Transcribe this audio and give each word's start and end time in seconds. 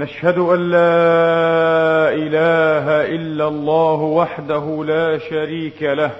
نشهد 0.00 0.38
أن 0.38 0.70
لا 0.70 2.08
إله 2.12 3.14
إلا 3.16 3.48
الله 3.48 3.94
وحده 3.94 4.84
لا 4.84 5.18
شريك 5.18 5.82
له 5.82 6.12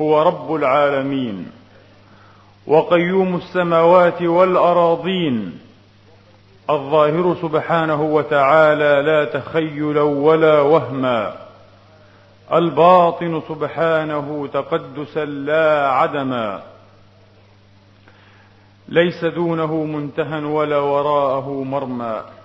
هو 0.00 0.22
رب 0.22 0.54
العالمين 0.54 1.50
وقيوم 2.66 3.36
السماوات 3.36 4.22
والأراضين 4.22 5.58
الظاهر 6.70 7.36
سبحانه 7.42 8.02
وتعالى 8.02 9.02
لا 9.02 9.24
تخيلا 9.24 10.02
ولا 10.02 10.60
وهما 10.60 11.34
الباطن 12.52 13.42
سبحانه 13.48 14.48
تقدسا 14.52 15.24
لا 15.24 15.88
عدما. 15.88 16.62
ليس 18.88 19.24
دونه 19.24 19.74
منتهى 19.74 20.44
ولا 20.44 20.78
وراءه 20.78 21.62
مرمى. 21.62 22.35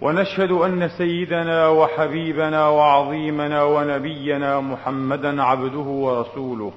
ونشهد 0.00 0.50
أن 0.50 0.88
سيدنا 0.88 1.68
وحبيبنا 1.68 2.68
وعظيمنا 2.68 3.62
ونبينا 3.64 4.60
محمدا 4.60 5.42
عبده 5.42 5.78
ورسوله 5.78 6.72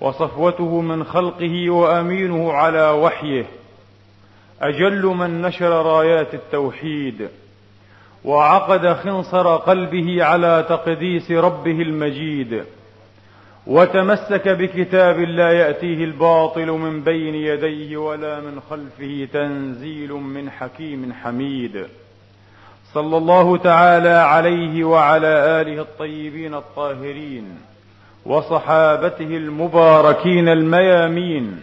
وصفوته 0.00 0.80
من 0.80 1.04
خلقه 1.04 1.70
وأمينه 1.70 2.52
على 2.52 2.90
وحيه 2.90 3.46
أجل 4.62 5.06
من 5.06 5.42
نشر 5.42 5.70
رايات 5.86 6.34
التوحيد 6.34 7.28
وعقد 8.24 8.92
خنصر 8.92 9.56
قلبه 9.56 10.24
على 10.24 10.66
تقديس 10.68 11.30
ربه 11.30 11.82
المجيد 11.82 12.64
وتمسك 13.66 14.48
بكتاب 14.48 15.20
لا 15.20 15.52
يأتيه 15.52 16.04
الباطل 16.04 16.66
من 16.70 17.00
بين 17.02 17.34
يديه 17.34 17.96
ولا 17.96 18.40
من 18.40 18.60
خلفه 18.70 19.28
تنزيل 19.32 20.12
من 20.12 20.50
حكيم 20.50 21.12
حميد. 21.12 21.86
صلى 22.98 23.16
الله 23.16 23.56
تعالى 23.56 24.08
عليه 24.08 24.84
وعلى 24.84 25.26
آله 25.60 25.82
الطيبين 25.82 26.54
الطاهرين 26.54 27.58
وصحابته 28.26 29.36
المباركين 29.36 30.48
الميامين 30.48 31.62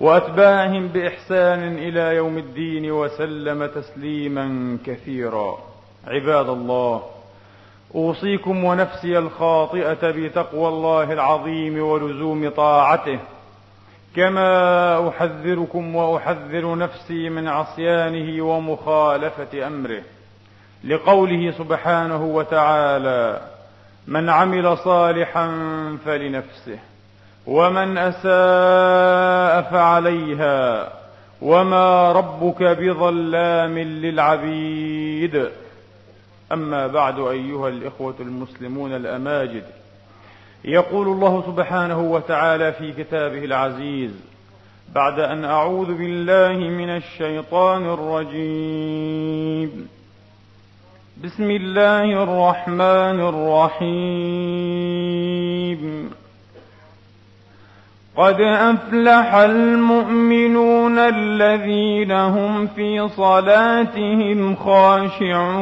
وأتباعهم 0.00 0.88
بإحسان 0.88 1.78
إلى 1.78 2.16
يوم 2.16 2.38
الدين 2.38 2.90
وسلم 2.90 3.66
تسليما 3.66 4.78
كثيرا. 4.86 5.58
عباد 6.06 6.48
الله 6.48 7.02
أوصيكم 7.94 8.64
ونفسي 8.64 9.18
الخاطئة 9.18 10.10
بتقوى 10.10 10.68
الله 10.68 11.12
العظيم 11.12 11.82
ولزوم 11.82 12.50
طاعته 12.50 13.18
كما 14.16 15.08
أحذركم 15.08 15.96
وأحذر 15.96 16.78
نفسي 16.78 17.28
من 17.28 17.48
عصيانه 17.48 18.44
ومخالفة 18.44 19.66
أمره. 19.66 20.02
لقوله 20.84 21.50
سبحانه 21.58 22.24
وتعالى 22.24 23.40
من 24.06 24.28
عمل 24.28 24.78
صالحا 24.78 25.46
فلنفسه 26.04 26.78
ومن 27.46 27.98
أساء 27.98 29.62
فعليها 29.70 30.92
وما 31.42 32.12
ربك 32.12 32.62
بظلام 32.62 33.78
للعبيد. 33.78 35.48
أما 36.52 36.86
بعد 36.86 37.18
أيها 37.18 37.68
الإخوة 37.68 38.14
المسلمون 38.20 38.92
الأماجد 38.92 39.64
يقول 40.64 41.08
الله 41.08 41.42
سبحانه 41.46 42.00
وتعالى 42.00 42.72
في 42.72 42.92
كتابه 42.92 43.44
العزيز 43.44 44.10
بعد 44.94 45.20
أن 45.20 45.44
أعوذ 45.44 45.94
بالله 45.94 46.56
من 46.58 46.90
الشيطان 46.90 47.86
الرجيم. 47.90 49.88
بسم 51.24 51.50
الله 51.50 52.22
الرحمن 52.22 53.20
الرحيم. 53.80 56.10
قد 58.16 58.40
أفلح 58.40 59.34
المؤمنون 59.34 60.98
الذين 60.98 62.12
هم 62.12 62.66
في 62.66 63.08
صلاتهم 63.08 64.54
خاشعون. 64.54 65.56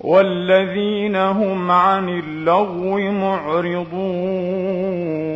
والذين 0.00 1.16
هم 1.16 1.70
عن 1.70 2.08
اللغو 2.08 2.98
معرضون. 2.98 5.35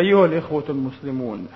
أيها 0.00 0.26
الإخوة 0.26 0.64
المسلمون 0.68 1.48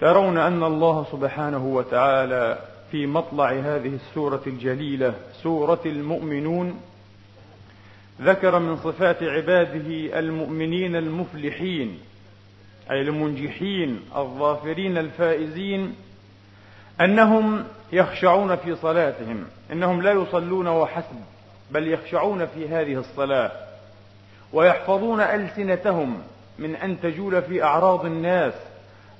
ترون 0.00 0.38
أن 0.38 0.62
الله 0.62 1.06
سبحانه 1.12 1.66
وتعالى 1.66 2.58
في 2.90 3.06
مطلع 3.06 3.50
هذه 3.50 3.94
السورة 3.94 4.42
الجليلة 4.46 5.14
سورة 5.42 5.80
المؤمنون 5.86 6.80
ذكر 8.20 8.58
من 8.58 8.76
صفات 8.76 9.22
عباده 9.22 10.18
المؤمنين 10.18 10.96
المفلحين 10.96 11.98
أي 12.90 13.00
المنجحين 13.00 14.00
الظافرين 14.16 14.98
الفائزين 14.98 15.94
أنهم 17.00 17.64
يخشعون 17.92 18.56
في 18.56 18.76
صلاتهم 18.76 19.44
إنهم 19.72 20.02
لا 20.02 20.12
يصلون 20.12 20.66
وحسب 20.66 21.20
بل 21.70 21.88
يخشعون 21.88 22.46
في 22.46 22.68
هذه 22.68 22.94
الصلاة 22.94 23.52
ويحفظون 24.52 25.20
ألسنتهم 25.20 26.22
من 26.58 26.76
أن 26.76 27.00
تجول 27.00 27.42
في 27.42 27.62
أعراض 27.62 28.04
الناس 28.04 28.54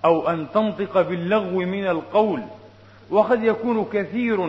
أو 0.05 0.29
أن 0.29 0.47
تنطق 0.55 1.01
باللغو 1.01 1.59
من 1.59 1.87
القول. 1.87 2.43
وقد 3.11 3.45
يكون 3.45 3.85
كثير 3.93 4.41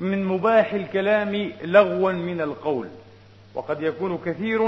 من 0.00 0.24
مباح 0.24 0.72
الكلام 0.72 1.52
لغوا 1.62 2.12
من 2.12 2.40
القول. 2.40 2.88
وقد 3.54 3.82
يكون 3.82 4.18
كثير 4.26 4.62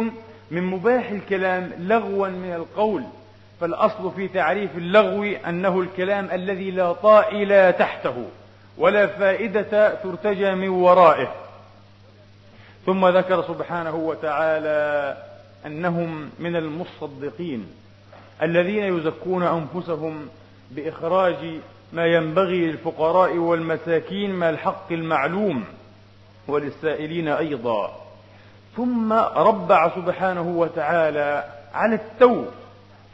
من 0.50 0.62
مباح 0.62 1.10
الكلام 1.10 1.72
لغوا 1.78 2.28
من 2.28 2.54
القول. 2.54 3.02
فالأصل 3.60 4.12
في 4.16 4.28
تعريف 4.28 4.76
اللغو 4.76 5.24
أنه 5.24 5.80
الكلام 5.80 6.28
الذي 6.32 6.70
لا 6.70 6.92
طائل 6.92 7.72
تحته 7.72 8.24
ولا 8.78 9.06
فائدة 9.06 9.94
ترتجى 9.94 10.54
من 10.54 10.68
ورائه. 10.68 11.34
ثم 12.86 13.06
ذكر 13.06 13.42
سبحانه 13.42 13.94
وتعالى 13.94 15.16
أنهم 15.66 16.30
من 16.38 16.56
المصدقين 16.56 17.66
الذين 18.42 18.84
يزكون 18.96 19.42
أنفسهم 19.42 20.28
بإخراج 20.70 21.60
ما 21.92 22.06
ينبغي 22.06 22.66
للفقراء 22.66 23.36
والمساكين 23.36 24.34
من 24.34 24.48
الحق 24.48 24.92
المعلوم 24.92 25.64
وللسائلين 26.48 27.28
أيضا. 27.28 28.00
ثم 28.76 29.12
ربع 29.12 29.94
سبحانه 29.96 30.48
وتعالى 30.48 31.44
على 31.74 31.94
التو 31.94 32.44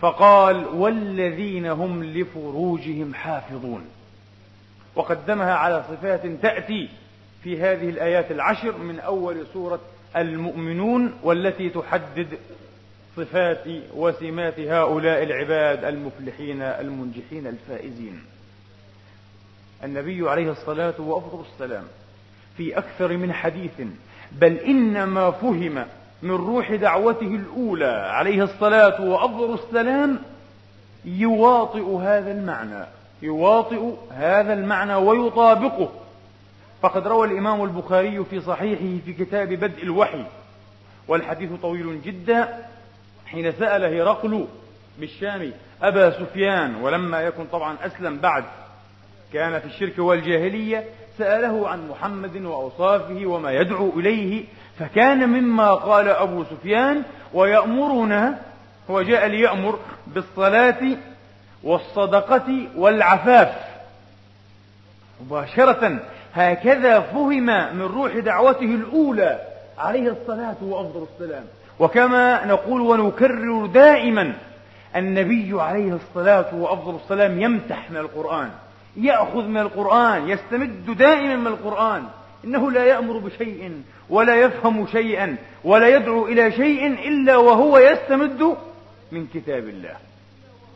فقال 0.00 0.66
والذين 0.66 1.66
هم 1.66 2.04
لفروجهم 2.04 3.14
حافظون 3.14 3.84
وقدمها 4.96 5.54
على 5.54 5.84
صفات 5.90 6.26
تأتي 6.26 6.88
في 7.42 7.60
هذه 7.60 7.88
الآيات 7.88 8.30
العشر 8.30 8.78
من 8.78 9.00
أول 9.00 9.46
سورة 9.52 9.80
المؤمنون 10.16 11.14
والتي 11.22 11.68
تحدد 11.68 12.26
صفات 13.16 13.64
وسمات 13.94 14.60
هؤلاء 14.60 15.22
العباد 15.22 15.84
المفلحين 15.84 16.62
المنجحين 16.62 17.46
الفائزين. 17.46 18.22
النبي 19.84 20.30
عليه 20.30 20.50
الصلاة 20.50 21.00
وأفضل 21.00 21.44
السلام 21.52 21.84
في 22.56 22.78
أكثر 22.78 23.16
من 23.16 23.32
حديث 23.32 23.80
بل 24.32 24.56
إنما 24.56 25.30
فهم 25.30 25.86
من 26.22 26.30
روح 26.30 26.74
دعوته 26.74 27.26
الأولى 27.26 28.10
عليه 28.10 28.42
الصلاة 28.42 29.00
وأفضل 29.00 29.54
السلام 29.54 30.18
يواطئ 31.04 31.96
هذا 31.96 32.32
المعنى 32.32 32.86
يواطئ 33.22 33.90
هذا 34.10 34.52
المعنى 34.52 34.94
ويطابقه 34.94 35.88
فقد 36.82 37.06
روى 37.06 37.26
الإمام 37.26 37.64
البخاري 37.64 38.24
في 38.24 38.40
صحيحه 38.40 39.04
في 39.04 39.12
كتاب 39.12 39.48
بدء 39.48 39.82
الوحي 39.82 40.24
والحديث 41.08 41.50
طويل 41.62 42.02
جدا 42.02 42.66
حين 43.26 43.52
سأل 43.52 43.84
هرقل 43.84 44.46
بالشام 44.98 45.52
أبا 45.82 46.10
سفيان 46.10 46.74
ولما 46.74 47.20
يكن 47.20 47.44
طبعا 47.44 47.76
أسلم 47.82 48.16
بعد 48.18 48.44
كان 49.32 49.60
في 49.60 49.66
الشرك 49.66 49.98
والجاهلية 49.98 50.84
سأله 51.18 51.68
عن 51.68 51.88
محمد 51.88 52.36
وأوصافه 52.42 53.26
وما 53.26 53.52
يدعو 53.52 53.90
إليه 54.00 54.44
فكان 54.78 55.28
مما 55.28 55.74
قال 55.74 56.08
أبو 56.08 56.44
سفيان 56.44 57.02
ويأمرنا 57.34 58.38
هو 58.90 59.02
جاء 59.02 59.26
ليأمر 59.26 59.78
بالصلاة 60.06 60.96
والصدقة 61.62 62.68
والعفاف 62.76 63.54
مباشرة 65.20 65.98
هكذا 66.36 67.00
فهم 67.00 67.46
من 67.76 67.82
روح 67.82 68.16
دعوته 68.16 68.64
الأولى 68.64 69.40
عليه 69.78 70.10
الصلاة 70.10 70.56
وأفضل 70.62 71.06
السلام. 71.14 71.44
وكما 71.78 72.46
نقول 72.46 72.80
ونكرر 72.80 73.66
دائما 73.66 74.32
النبي 74.96 75.60
عليه 75.60 75.92
الصلاة 75.92 76.54
وأفضل 76.54 76.96
السلام 77.04 77.42
يمتح 77.42 77.90
من 77.90 77.96
القرآن 77.96 78.50
يأخذ 78.96 79.42
من 79.42 79.60
القرآن 79.60 80.28
يستمد 80.28 80.96
دائما 80.98 81.36
من 81.36 81.46
القرآن. 81.46 82.02
إنه 82.44 82.70
لا 82.70 82.84
يأمر 82.84 83.18
بشيء 83.18 83.82
ولا 84.10 84.34
يفهم 84.34 84.86
شيئا 84.86 85.36
ولا 85.64 85.88
يدعو 85.88 86.26
إلى 86.26 86.52
شيء 86.52 86.86
إلا 87.08 87.36
وهو 87.36 87.78
يستمد 87.78 88.56
من 89.12 89.26
كتاب 89.34 89.68
الله. 89.68 89.96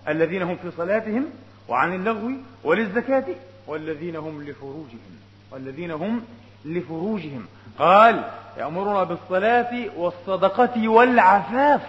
الذين 0.09 0.43
هم 0.43 0.57
في 0.57 0.71
صلاتهم 0.77 1.27
وعن 1.69 1.95
اللغو 1.95 2.31
وللزكاة 2.65 3.25
والذين 3.67 4.17
هم 4.17 4.43
لفروجهم. 4.43 5.21
والذين 5.53 5.91
هم 5.91 6.23
لفروجهم. 6.65 7.47
قال 7.79 8.25
يأمرنا 8.59 9.05
بالصلاة 9.05 9.87
والصدقة 9.97 10.89
والعفاف. 10.89 11.81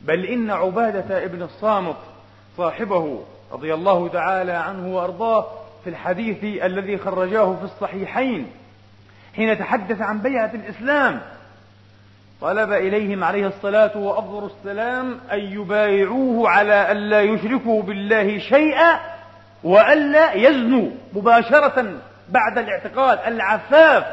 بل 0.00 0.24
إن 0.24 0.50
عبادة 0.50 1.24
ابن 1.24 1.42
الصامت 1.42 1.96
صاحبه 2.56 3.24
رضي 3.52 3.74
الله 3.74 4.08
تعالى 4.08 4.52
عنه 4.52 4.96
وأرضاه 4.96 5.46
في 5.84 5.90
الحديث 5.90 6.64
الذي 6.64 6.98
خرجاه 6.98 7.56
في 7.56 7.64
الصحيحين 7.64 8.46
حين 9.36 9.58
تحدث 9.58 10.00
عن 10.00 10.18
بيعة 10.18 10.50
الإسلام 10.54 11.20
طلب 12.40 12.72
إليهم 12.72 13.24
عليه 13.24 13.46
الصلاة 13.46 13.96
وأفضل 13.96 14.46
السلام 14.46 15.20
أن 15.32 15.38
يبايعوه 15.38 16.48
على 16.48 16.92
ألا 16.92 17.20
يشركوا 17.20 17.82
بالله 17.82 18.38
شيئا 18.38 19.00
وألا 19.64 20.32
يزنوا 20.32 20.90
مباشرة 21.12 22.00
بعد 22.32 22.58
الاعتقاد 22.58 23.18
العفاف 23.26 24.04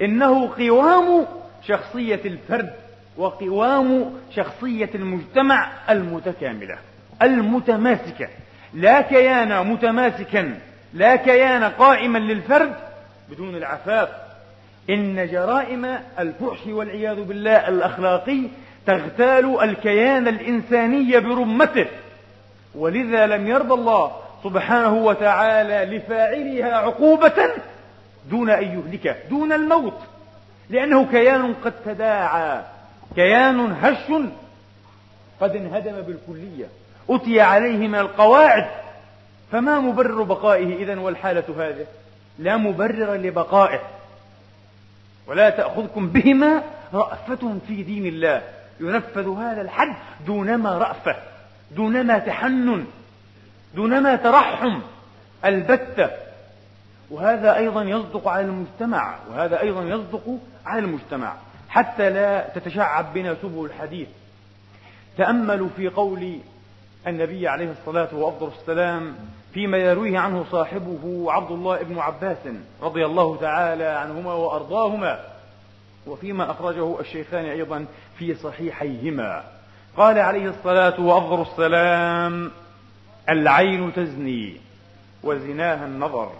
إنه 0.00 0.54
قوام 0.58 1.26
شخصية 1.62 2.20
الفرد 2.24 2.72
وقوام 3.16 4.12
شخصية 4.36 4.90
المجتمع 4.94 5.68
المتكاملة 5.90 6.78
المتماسكة. 7.22 8.28
لا 8.74 9.00
كيان 9.00 9.66
متماسكا 9.66 10.54
لا 10.94 11.16
كيان 11.16 11.64
قائما 11.64 12.18
للفرد 12.18 12.74
بدون 13.30 13.56
العفاف. 13.56 14.08
إن 14.90 15.28
جرائم 15.32 15.98
الفحش 16.18 16.66
والعياذ 16.66 17.24
بالله 17.24 17.68
الأخلاقي 17.68 18.42
تغتال 18.86 19.60
الكيان 19.62 20.28
الإنساني 20.28 21.20
برمته. 21.20 21.86
ولذا 22.74 23.26
لم 23.26 23.46
يرضى 23.46 23.74
الله 23.74 24.12
سبحانه 24.46 24.94
وتعالى 24.94 25.96
لفاعلها 25.96 26.76
عقوبة 26.76 27.50
دون 28.30 28.50
أن 28.50 28.62
يهلكه 28.62 29.16
دون 29.30 29.52
الموت. 29.52 29.98
لأنه 30.70 31.06
كيان 31.10 31.54
قد 31.54 31.72
تداعى 31.84 32.62
كيان 33.14 33.72
هش 33.82 34.12
قد 35.40 35.56
انهدم 35.56 36.00
بالكلية 36.00 36.66
أتي 37.10 37.40
عليه 37.40 37.88
من 37.88 37.94
القواعد. 37.94 38.66
فما 39.52 39.80
مبرر 39.80 40.22
بقائه 40.22 40.76
إذا 40.76 41.00
والحالة 41.00 41.44
هذه؟ 41.58 41.86
لا 42.38 42.56
مبرر 42.56 43.14
لبقائه. 43.14 43.80
ولا 45.26 45.50
تأخذكم 45.50 46.08
بهما 46.08 46.62
رأفة 46.94 47.58
في 47.68 47.82
دين 47.82 48.06
الله. 48.06 48.42
ينفذ 48.80 49.28
هذا 49.38 49.60
الحد 49.60 49.96
دونما 50.26 50.78
رأفة 50.78 51.16
دونما 51.70 52.18
تحنن. 52.18 52.86
دونما 53.76 54.16
ترحم 54.16 54.80
البتة. 55.44 56.10
وهذا 57.10 57.56
أيضا 57.56 57.82
يصدق 57.82 58.28
على 58.28 58.46
المجتمع 58.46 59.16
وهذا 59.30 59.60
أيضا 59.60 59.82
يصدق 59.82 60.38
على 60.66 60.78
المجتمع. 60.78 61.34
حتى 61.68 62.10
لا 62.10 62.48
تتشعب 62.54 63.14
بنا 63.14 63.36
سبل 63.42 63.64
الحديث. 63.64 64.08
تأملوا 65.16 65.68
في 65.76 65.88
قول 65.88 66.38
النبي 67.06 67.48
عليه 67.48 67.70
الصلاة 67.70 68.08
وأفضل 68.12 68.50
السلام 68.60 69.14
فيما 69.54 69.78
يرويه 69.78 70.18
عنه 70.18 70.44
صاحبه 70.50 71.26
عبد 71.28 71.50
الله 71.50 71.82
بن 71.82 71.98
عباس 71.98 72.38
رضي 72.82 73.06
الله 73.06 73.36
تعالى 73.36 73.84
عنهما 73.84 74.32
وأرضاهما 74.32 75.20
وفيما 76.06 76.50
أخرجه 76.50 77.00
الشيخان 77.00 77.44
أيضا 77.44 77.86
في 78.18 78.34
صحيحيهما. 78.34 79.44
قال 79.96 80.18
عليه 80.18 80.48
الصلاة 80.48 81.00
وأفضل 81.00 81.42
السلام 81.42 82.50
العين 83.28 83.92
تزني 83.94 84.56
وزناها 85.22 85.86
النظر 85.86 86.32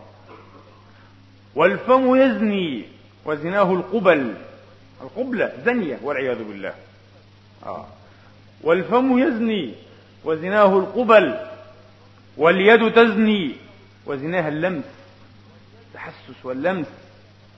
والفم 1.54 2.16
يزني 2.16 2.84
وزناه 3.24 3.72
القبل 3.72 4.34
القبلة 5.02 5.52
زنية 5.64 5.98
والعياذ 6.02 6.44
بالله. 6.44 6.74
آه. 7.66 7.86
والفم 8.62 9.18
يزني 9.18 9.74
وزناه 10.24 10.78
القبل 10.78 11.40
واليد 12.36 12.92
تزني 12.92 13.52
وزناها 14.06 14.48
اللمس. 14.48 14.84
التحسس 15.88 16.44
واللمس. 16.44 16.86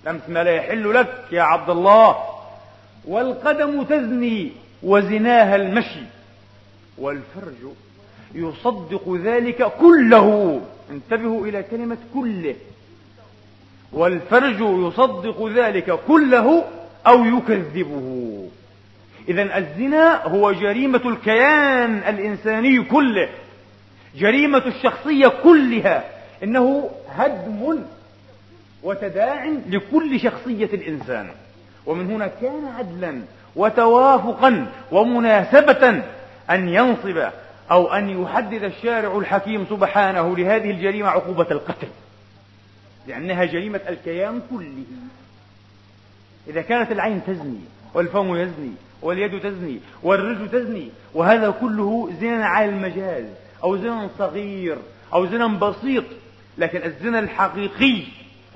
لمس 0.07 0.21
ما 0.29 0.45
لا 0.45 0.51
يحل 0.51 0.95
لك 0.95 1.27
يا 1.33 1.43
عبد 1.43 1.71
الله. 1.71 2.17
والقدم 3.05 3.83
تزني 3.83 4.53
وزناها 4.83 5.57
المشي. 5.57 6.03
والفرج 6.99 7.73
يصدق 8.35 9.19
ذلك 9.25 9.73
كله. 9.81 10.61
انتبهوا 10.91 11.47
إلى 11.47 11.63
كلمة 11.63 11.97
كله. 12.15 12.55
والفرج 13.93 14.61
يصدق 14.61 15.47
ذلك 15.47 15.99
كله 16.09 16.65
أو 17.07 17.25
يكذبه. 17.25 18.49
إذا 19.29 19.59
الزنا 19.59 20.27
هو 20.27 20.53
جريمة 20.53 21.01
الكيان 21.05 21.99
الإنساني 22.09 22.83
كله. 22.83 23.29
جريمة 24.17 24.63
الشخصية 24.67 25.29
كلها. 25.29 26.05
إنه 26.43 26.91
هدم 27.09 27.79
وتداع 28.83 29.53
لكل 29.71 30.21
شخصية 30.21 30.71
الإنسان. 30.73 31.29
ومن 31.87 32.11
هنا 32.11 32.27
كان 32.27 32.65
عدلا 32.79 33.21
وتوافقا 33.57 34.67
ومناسبة 34.93 36.03
أن 36.51 36.69
ينصب 36.69 37.29
أو 37.71 37.93
أن 37.93 38.23
يحدد 38.23 38.63
الشارع 38.63 39.19
الحكيم 39.19 39.67
سبحانه 39.71 40.37
لهذه 40.37 40.71
الجريمة 40.71 41.09
عقوبة 41.09 41.47
القتل. 41.51 41.89
لأنها 43.07 43.45
جريمة 43.45 43.81
الكيان 43.89 44.41
كله. 44.51 44.85
إذا 46.49 46.63
كانت 46.63 46.93
العين 46.93 47.21
تزني 47.27 47.61
والفم 47.95 48.37
يزني 48.37 48.73
واليد 49.03 49.41
تزني 49.41 49.81
والرجل 50.03 50.51
تزني 50.51 50.91
وهذا 51.15 51.51
كله 51.51 52.11
زنا 52.21 52.47
على 52.47 52.71
المجاز 52.71 53.25
أو 53.65 53.77
زنا 53.77 54.09
صغير 54.19 54.77
أو 55.13 55.27
زنا 55.27 55.47
بسيط. 55.47 56.05
لكن 56.59 56.83
الزنا 56.83 57.19
الحقيقي 57.19 58.03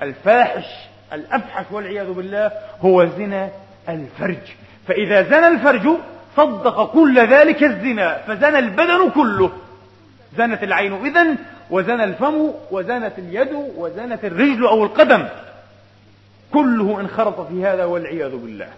الفاحش 0.02 0.66
الأفحش 1.12 1.64
والعياذ 1.70 2.12
بالله 2.12 2.52
هو 2.80 3.06
زنا 3.06 3.50
الفرج. 3.88 4.42
فإذا 4.88 5.22
زنى 5.22 5.48
الفرج 5.48 5.88
صدق 6.36 6.92
كل 6.92 7.18
ذلك 7.18 7.62
الزنا 7.62 8.18
فزنى 8.18 8.58
البدن 8.58 9.10
كله. 9.10 9.52
زنت 10.38 10.62
العين 10.62 10.92
إذن 10.92 11.36
وزنى 11.70 12.04
الفم 12.04 12.50
وزنت 12.70 13.18
اليد 13.18 13.52
وزنت 13.76 14.24
الرجل 14.24 14.66
أو 14.66 14.84
القدم. 14.84 15.28
كله 16.52 17.00
انخرط 17.00 17.40
في 17.40 17.66
هذا 17.66 17.84
والعياذ 17.84 18.36
بالله. 18.36 18.68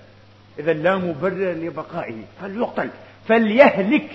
إذا 0.58 0.73
لا 0.73 0.96
مبرر 0.96 1.52
لبقائه. 1.52 2.23
فليقتل 2.42 2.88
فليهلك. 3.28 4.11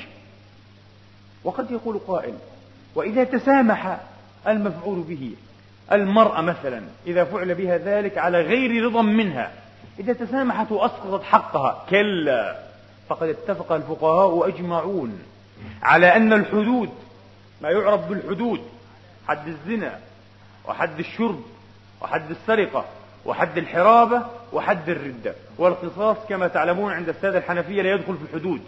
وقد 1.44 1.72
يقول 1.72 2.00
قائل 2.08 2.34
وإذا 2.96 3.24
تسامح 3.24 4.00
المفعول 4.48 5.00
به 5.00 5.32
المرأة 5.92 6.42
مثلا 6.42 6.82
إذا 7.08 7.24
فعل 7.24 7.56
بها 7.56 7.78
ذلك 7.78 8.18
على 8.18 8.42
غير 8.42 8.86
رضا 8.86 9.02
منها 9.02 9.52
إذا 10.00 10.14
تسامحت 10.14 10.72
وأسقطت 10.72 11.24
حقها 11.24 11.86
كلا. 11.90 12.69
فقد 13.10 13.30
اتفق 13.30 13.72
الفقهاء 13.72 14.30
وأجمعون 14.30 15.20
على 15.84 16.16
أن 16.16 16.34
الحدود 16.34 16.90
ما 17.62 17.70
يعرف 17.70 18.10
بالحدود 18.10 18.62
حد 19.28 19.48
الزنا 19.48 20.00
وحد 20.68 21.00
الشرب 21.00 21.42
وحد 22.02 22.30
السرقة 22.30 22.86
وحد 23.26 23.58
الحرابة 23.58 24.22
وحد 24.54 24.90
الردة. 24.90 25.34
والقصاص 25.58 26.18
كما 26.30 26.48
تعلمون 26.48 26.94
عند 26.94 27.10
السادة 27.10 27.38
الحنفية 27.38 27.82
لا 27.82 27.94
يدخل 27.94 28.18
في 28.18 28.24
الحدود. 28.24 28.62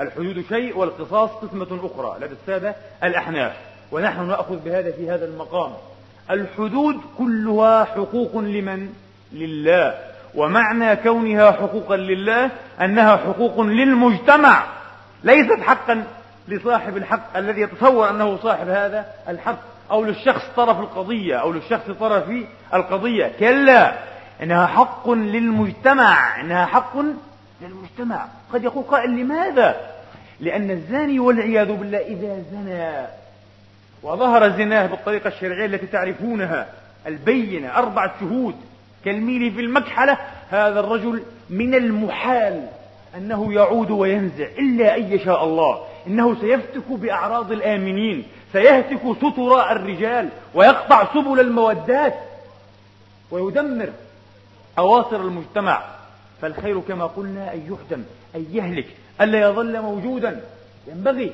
الحدود 0.00 0.44
شيء 0.48 0.78
والقصاص 0.78 1.30
قسمة 1.30 1.90
أخرى 1.92 2.16
لدى 2.20 2.34
السادة 2.42 2.74
الأحناف. 3.04 3.56
ونحن 3.92 4.28
نأخذ 4.28 4.56
بهذا 4.56 4.90
في 4.90 5.10
هذا 5.10 5.24
المقام. 5.24 5.72
الحدود 6.30 6.96
كلها 7.18 7.84
حقوق 7.84 8.36
لمن؟ 8.36 8.92
لله. 9.32 10.07
ومعنى 10.34 10.96
كونها 10.96 11.52
حقوقا 11.52 11.96
لله 11.96 12.50
أنها 12.80 13.16
حقوق 13.16 13.60
للمجتمع 13.60 14.66
ليست 15.24 15.60
حقا 15.60 16.04
لصاحب 16.48 16.96
الحق 16.96 17.36
الذي 17.36 17.60
يتصور 17.60 18.10
أنه 18.10 18.36
صاحب 18.36 18.68
هذا 18.68 19.06
الحق 19.28 19.58
أو 19.90 20.04
للشخص 20.04 20.42
طرف 20.56 20.80
القضية 20.80 21.36
أو 21.36 21.52
للشخص 21.52 21.90
طرف 22.00 22.24
القضية. 22.74 23.32
كلا 23.40 23.92
إنها 24.42 24.66
حق 24.66 25.10
للمجتمع 25.10 26.40
إنها 26.40 26.66
حق 26.66 26.96
للمجتمع. 27.60 28.26
قد 28.52 28.64
يقول 28.64 28.84
قائل 28.84 29.10
لماذا؟ 29.10 29.76
لأن 30.40 30.70
الزاني 30.70 31.18
والعياذ 31.18 31.72
بالله 31.72 31.98
إذا 31.98 32.42
زنى 32.52 33.06
وظهر 34.02 34.48
زناه 34.48 34.86
بالطريقة 34.86 35.28
الشرعية 35.28 35.66
التي 35.66 35.86
تعرفونها 35.86 36.66
البينة 37.06 37.78
أربعة 37.78 38.12
شهود 38.20 38.54
كالميل 39.04 39.52
في 39.52 39.60
المكحلة 39.60 40.18
هذا 40.50 40.80
الرجل 40.80 41.22
من 41.50 41.74
المحال 41.74 42.68
أنه 43.16 43.52
يعود 43.52 43.90
وينزع 43.90 44.46
إلا 44.58 44.96
أن 44.96 45.12
يشاء 45.12 45.44
الله 45.44 45.80
إنه 46.06 46.40
سيفتك 46.40 46.90
بأعراض 46.90 47.52
الآمنين 47.52 48.24
سيهتك 48.52 49.00
ستر 49.16 49.72
الرجال 49.72 50.28
ويقطع 50.54 51.14
سبل 51.14 51.40
المودات 51.40 52.14
ويدمر 53.30 53.92
أواصر 54.78 55.16
المجتمع. 55.16 55.82
فالخير 56.42 56.80
كما 56.80 57.06
قلنا 57.06 57.54
أن 57.54 57.58
يهدم 57.58 58.02
أن 58.34 58.46
يهلك 58.52 58.86
ألا 59.20 59.40
يظل 59.40 59.82
موجودا. 59.82 60.40
ينبغي. 60.86 61.32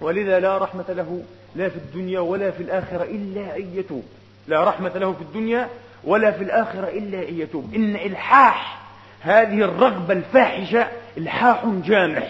ولذا 0.00 0.40
لا 0.40 0.58
رحمة 0.58 0.84
له 0.88 1.22
لا 1.56 1.68
في 1.68 1.76
الدنيا 1.76 2.20
ولا 2.20 2.50
في 2.50 2.62
الآخرة 2.62 3.04
إلا 3.04 3.56
أن 3.56 3.70
يتوب. 3.74 4.04
لا 4.48 4.64
رحمة 4.64 4.98
له 4.98 5.12
في 5.12 5.22
الدنيا 5.22 5.68
ولا 6.06 6.30
في 6.30 6.44
الآخرة 6.44 6.88
إلا 6.88 7.28
أن 7.28 7.38
يتوب. 7.38 7.74
إن 7.74 7.96
إلحاح 7.96 8.78
هذه 9.20 9.64
الرغبة 9.64 10.12
الفاحشة 10.12 10.86
إلحاح 11.18 11.66
جامح. 11.66 12.28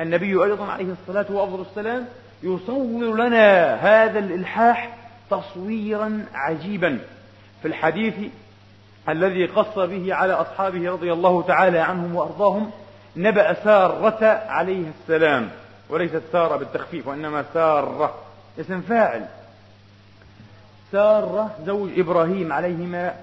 النبي 0.00 0.44
أيضا 0.44 0.66
عليه 0.66 0.92
الصلاة 0.92 1.32
والسلام 1.32 2.06
يصور 2.42 3.16
لنا 3.16 3.74
هذا 3.74 4.18
الإلحاح 4.18 4.96
تصويرا 5.30 6.24
عجيبا 6.34 6.98
في 7.62 7.68
الحديث 7.68 8.14
الذي 9.08 9.46
قص 9.46 9.78
به 9.78 10.14
على 10.14 10.32
أصحابه 10.32 10.90
رضي 10.90 11.12
الله 11.12 11.42
تعالى 11.42 11.78
عنهم 11.78 12.16
وأرضاهم 12.16 12.70
نبأ 13.16 13.54
سارة 13.54 14.24
عليه 14.48 14.84
السلام 15.00 15.50
وليست 15.88 16.22
سارة 16.32 16.56
بالتخفيف 16.56 17.06
وإنما 17.06 17.44
سارة 17.54 18.14
اسم 18.60 18.80
فاعل. 18.80 19.26
سارة 20.92 21.56
زوج 21.66 21.98
إبراهيم 21.98 22.52
عليهما 22.52 23.14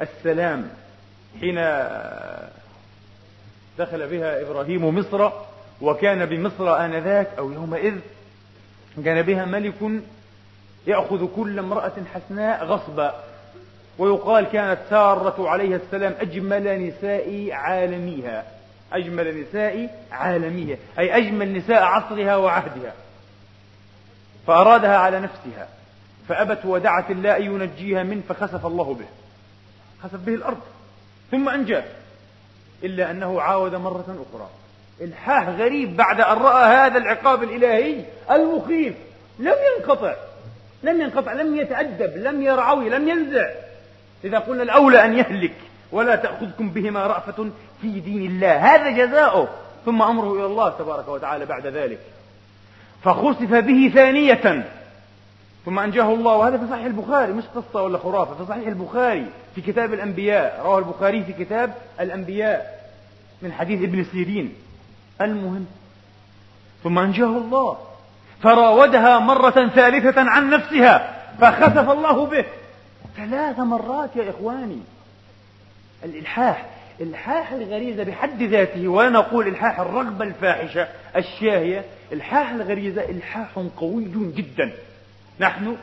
السلام. 0.00 0.70
حين 1.40 1.54
دخل 3.78 4.06
بها 4.06 4.42
إبراهيم 4.42 4.98
مصر 4.98 5.30
وكان 5.80 6.26
بمصر 6.26 6.84
آنذاك 6.84 7.28
أو 7.38 7.52
يومئذ 7.52 7.94
كان 9.04 9.22
بها 9.22 9.44
ملك 9.44 9.74
يأخذ 10.86 11.26
كل 11.36 11.58
امرأة 11.58 11.92
حسناء 12.14 12.64
غصبا 12.64 13.14
ويقال 13.98 14.44
كانت 14.44 14.78
سارة 14.90 15.48
عليها 15.48 15.76
السلام 15.76 16.14
أجمل 16.20 16.88
نساء 16.88 17.48
عالميها. 17.52 18.44
أجمل 18.92 19.40
نساء 19.40 20.04
عالميها 20.12 20.76
أي 20.98 21.16
أجمل 21.16 21.52
نساء 21.58 21.82
عصرها 21.82 22.36
وعهدها. 22.36 22.92
فأرادها 24.46 24.96
على 24.96 25.20
نفسها. 25.20 25.68
فأبت 26.28 26.64
ودعت 26.64 27.10
الله 27.10 27.36
أن 27.36 27.42
ينجيها 27.42 28.02
منه 28.02 28.22
فخسف 28.28 28.66
الله 28.66 28.94
به. 28.94 29.06
خسف 30.02 30.20
به 30.26 30.34
الأرض. 30.34 30.60
ثم 31.30 31.48
أنجاه. 31.48 31.84
إلا 32.84 33.10
أنه 33.10 33.40
عاود 33.40 33.74
مرة 33.74 34.26
أخرى. 34.30 34.48
إلحاح 35.00 35.48
غريب 35.48 35.96
بعد 35.96 36.20
أن 36.20 36.36
رأى 36.36 36.76
هذا 36.76 36.98
العقاب 36.98 37.42
الإلهي 37.42 38.04
المخيف. 38.30 38.94
لم 39.38 39.54
ينقطع. 39.76 40.14
لم 40.82 41.00
ينقطع. 41.00 41.32
لم 41.32 41.56
يتأدب. 41.56 42.16
لم 42.16 42.42
يرعوي 42.42 42.88
لم 42.88 43.08
ينزع. 43.08 43.50
إذا 44.24 44.38
قلنا 44.38 44.62
الأولى 44.62 45.04
أن 45.04 45.18
يهلك. 45.18 45.54
ولا 45.92 46.16
تأخذكم 46.16 46.70
بهما 46.70 47.06
رأفة 47.06 47.50
في 47.82 48.00
دين 48.00 48.30
الله. 48.30 48.74
هذا 48.74 48.90
جزاؤه. 48.90 49.48
ثم 49.84 50.02
أمره 50.02 50.32
إلى 50.32 50.46
الله 50.46 50.70
تبارك 50.70 51.08
وتعالى 51.08 51.46
بعد 51.46 51.66
ذلك. 51.66 51.98
فخسف 53.04 53.54
به 53.54 53.90
ثانية. 53.94 54.77
ثم 55.68 55.78
أنجاه 55.78 56.14
الله 56.14 56.36
وهذا 56.36 56.58
في 56.58 56.66
صحيح 56.70 56.84
البخاري 56.84 57.32
مش 57.32 57.44
قصة 57.54 57.82
ولا 57.82 57.98
خرافة 57.98 58.34
في 58.34 58.48
صحيح 58.48 58.66
البخاري 58.66 59.26
في 59.54 59.60
كتاب 59.60 59.94
الأنبياء 59.94 60.60
رواه 60.64 60.78
البخاري 60.78 61.24
في 61.24 61.32
كتاب 61.32 61.74
الأنبياء 62.00 62.90
من 63.42 63.52
حديث 63.52 63.82
ابن 63.82 64.04
سيرين. 64.04 64.54
المهم 65.20 65.66
ثم 66.84 66.98
أنجاه 66.98 67.26
الله 67.26 67.78
فراودها 68.42 69.18
مرة 69.18 69.68
ثالثة 69.68 70.30
عن 70.30 70.50
نفسها 70.50 71.16
فخسف 71.40 71.90
الله 71.90 72.26
به. 72.26 72.44
ثلاث 73.16 73.58
مرات 73.58 74.16
يا 74.16 74.30
إخواني. 74.30 74.80
الإلحاح 76.04 76.66
إلحاح 77.00 77.52
الغريزة 77.52 78.04
بحد 78.04 78.42
ذاته 78.42 78.88
ولا 78.88 79.10
نقول 79.10 79.48
إلحاح 79.48 79.80
الرغبة 79.80 80.24
الفاحشة 80.24 80.88
الشاهية. 81.16 81.84
إلحاح 82.12 82.50
الغريزة 82.50 83.04
إلحاح 83.04 83.58
قوي 83.76 84.04
جدا. 84.36 84.72
نحن 85.40 85.76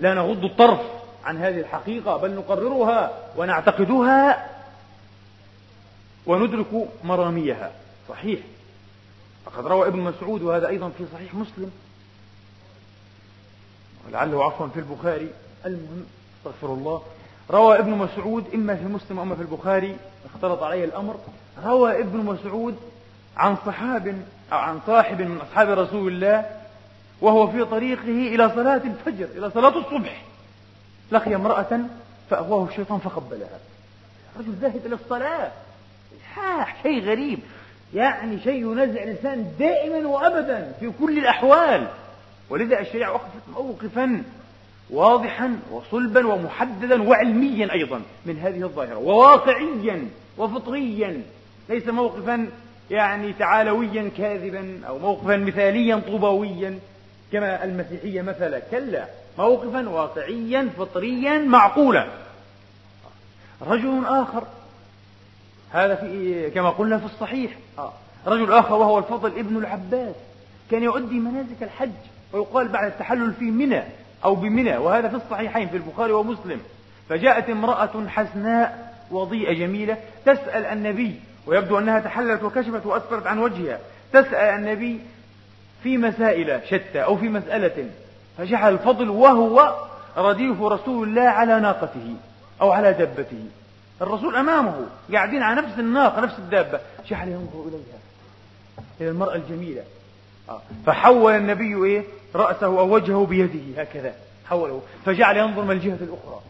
لا 0.00 0.14
نغض 0.14 0.44
الطرف 0.44 0.80
عن 1.24 1.36
هذه 1.36 1.60
الحقيقة 1.60 2.16
بل 2.16 2.34
نقررها 2.34 3.10
ونعتقدها 3.36 4.46
وندرك 6.26 6.88
مراميها. 7.04 7.70
صحيح. 8.08 8.40
فقد 9.44 9.66
روى 9.66 9.88
ابن 9.88 10.00
مسعود 10.00 10.42
وهذا 10.42 10.68
أيضا 10.68 10.88
في 10.88 11.04
صحيح 11.12 11.34
مسلم. 11.34 11.70
ولعله 14.08 14.44
عفوا 14.44 14.66
في 14.66 14.80
البخاري. 14.80 15.30
المهم 15.66 16.06
استغفر 16.38 16.74
الله. 16.74 17.02
روى 17.50 17.78
ابن 17.78 17.90
مسعود 17.90 18.44
إما 18.54 18.76
في 18.76 18.84
مسلم 18.84 19.18
وإما 19.18 19.34
في 19.34 19.42
البخاري 19.42 19.96
اختلط 20.34 20.62
عليه 20.62 20.84
الأمر. 20.84 21.16
روى 21.64 22.00
ابن 22.00 22.18
مسعود 22.18 22.76
عن 23.36 23.56
صحاب 23.66 24.22
أو 24.52 24.58
عن 24.58 24.80
صاحب 24.86 25.22
من 25.22 25.38
أصحاب 25.40 25.68
رسول 25.68 26.12
الله 26.12 26.55
وهو 27.20 27.46
في 27.46 27.64
طريقه 27.64 28.34
إلى 28.34 28.50
صلاة 28.54 28.80
الفجر 28.84 29.28
إلى 29.36 29.50
صلاة 29.50 29.78
الصبح. 29.78 30.22
لقي 31.10 31.34
امرأة 31.34 31.80
فأغواه 32.30 32.68
الشيطان 32.70 32.98
فقبلها. 32.98 33.58
رجل 34.38 34.52
ذاهب 34.60 34.86
إلى 34.86 34.94
الصلاة. 34.94 35.52
حاح 36.34 36.82
شيء 36.82 37.04
غريب. 37.04 37.38
يعني 37.94 38.40
شيء 38.40 38.72
ينزع 38.72 39.02
الإنسان 39.02 39.52
دائما 39.58 40.08
وأبدا 40.08 40.72
في 40.80 40.90
كل 41.00 41.18
الأحوال. 41.18 41.86
ولذا 42.50 42.80
الشريعة 42.80 43.12
وقفت 43.12 43.48
موقفا 43.54 44.22
واضحا 44.90 45.58
وصلبا 45.70 46.26
ومحددا 46.26 47.02
وعلميا 47.02 47.72
أيضا 47.72 48.02
من 48.26 48.38
هذه 48.38 48.62
الظاهرة. 48.62 48.96
وواقعيا 48.96 50.08
وفطريا. 50.38 51.22
ليس 51.68 51.88
موقفا 51.88 52.48
يعني 52.90 53.32
تعالويا 53.32 54.10
كاذبا 54.18 54.80
أو 54.88 54.98
موقفا 54.98 55.36
مثاليا 55.36 55.96
طوباويا. 55.96 56.78
كما 57.32 57.64
المسيحية 57.64 58.22
مثلا 58.22 58.58
كلا 58.70 59.04
موقفا 59.38 59.88
واقعيا 59.88 60.68
فطريا 60.78 61.38
معقولا. 61.38 62.06
رجل 63.62 64.04
آخر 64.06 64.44
هذا 65.72 65.94
في 65.94 66.50
كما 66.50 66.70
قلنا 66.70 66.98
في 66.98 67.04
الصحيح. 67.04 67.50
آه. 67.78 67.92
رجل 68.26 68.52
آخر 68.52 68.74
وهو 68.74 68.98
الفضل 68.98 69.38
ابن 69.38 69.56
العباس. 69.56 70.14
كان 70.70 70.82
يؤدي 70.82 71.14
مناسك 71.14 71.62
الحج 71.62 71.90
ويقال 72.32 72.68
بعد 72.68 72.86
التحلل 72.90 73.32
في 73.32 73.44
منى 73.44 73.82
أو 74.24 74.34
بمنى 74.34 74.76
وهذا 74.76 75.08
في 75.08 75.16
الصحيحين 75.16 75.68
في 75.68 75.76
البخاري 75.76 76.12
ومسلم. 76.12 76.60
فجاءت 77.08 77.50
امرأة 77.50 78.08
حسناء 78.08 78.94
وضيئة 79.10 79.52
جميلة 79.52 79.96
تسأل 80.24 80.64
النبي 80.64 81.20
ويبدو 81.46 81.78
أنها 81.78 82.00
تحللت 82.00 82.42
وكشفت 82.42 82.86
وأسفرت 82.86 83.26
عن 83.26 83.38
وجهها. 83.38 83.78
تسأل 84.12 84.58
النبي 84.58 85.00
في 85.82 85.96
مسائل 85.98 86.60
شتى 86.66 87.04
أو 87.04 87.16
في 87.16 87.28
مسألة 87.28 87.90
فجعل 88.38 88.72
الفضل 88.72 89.10
وهو 89.10 89.74
رديف 90.16 90.62
رسول 90.62 91.08
الله 91.08 91.22
على 91.22 91.60
ناقته 91.60 92.14
أو 92.60 92.70
على 92.70 92.92
دابته. 92.92 93.44
الرسول 94.02 94.36
أمامه 94.36 94.86
قاعدين 95.12 95.42
على 95.42 95.62
نفس 95.62 95.78
الناقة 95.78 96.20
نفس 96.20 96.38
الدابة. 96.38 96.80
جعل 97.08 97.28
ينظر 97.28 97.68
إليها 97.68 97.98
إلى 99.00 99.08
المرأة 99.08 99.34
الجميلة. 99.34 99.82
آه. 100.48 100.60
فحول 100.86 101.32
النبي 101.32 101.84
إيه؟ 101.84 102.04
رأسه 102.34 102.66
أو 102.66 102.94
وجهه 102.94 103.26
بيده 103.26 103.82
هكذا. 103.82 104.14
حوله. 104.46 104.82
فجعل 105.04 105.36
ينظر 105.36 105.62
من 105.62 105.70
الجهة 105.70 105.98
الأخرى. 106.00 106.40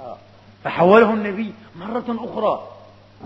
آه. 0.00 0.16
فحوله 0.64 1.14
النبي 1.14 1.54
مرة 1.76 2.04
أخرى. 2.08 2.68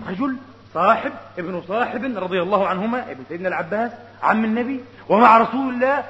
رجل 0.09 0.37
صاحب 0.73 1.11
ابن 1.39 1.61
صاحب 1.67 2.17
رضي 2.17 2.41
الله 2.41 2.67
عنهما 2.67 3.11
ابن 3.11 3.23
سيدنا 3.29 3.47
العباس 3.47 3.91
عم 4.23 4.45
النبي 4.45 4.83
ومع 5.09 5.37
رسول 5.37 5.73
الله 5.73 6.01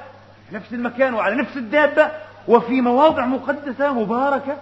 في 0.48 0.54
نفس 0.54 0.72
المكان 0.72 1.14
وعلى 1.14 1.34
نفس 1.34 1.56
الدابة 1.56 2.10
وفي 2.48 2.80
مواضع 2.80 3.26
مقدسة 3.26 3.92
مباركة 3.92 4.56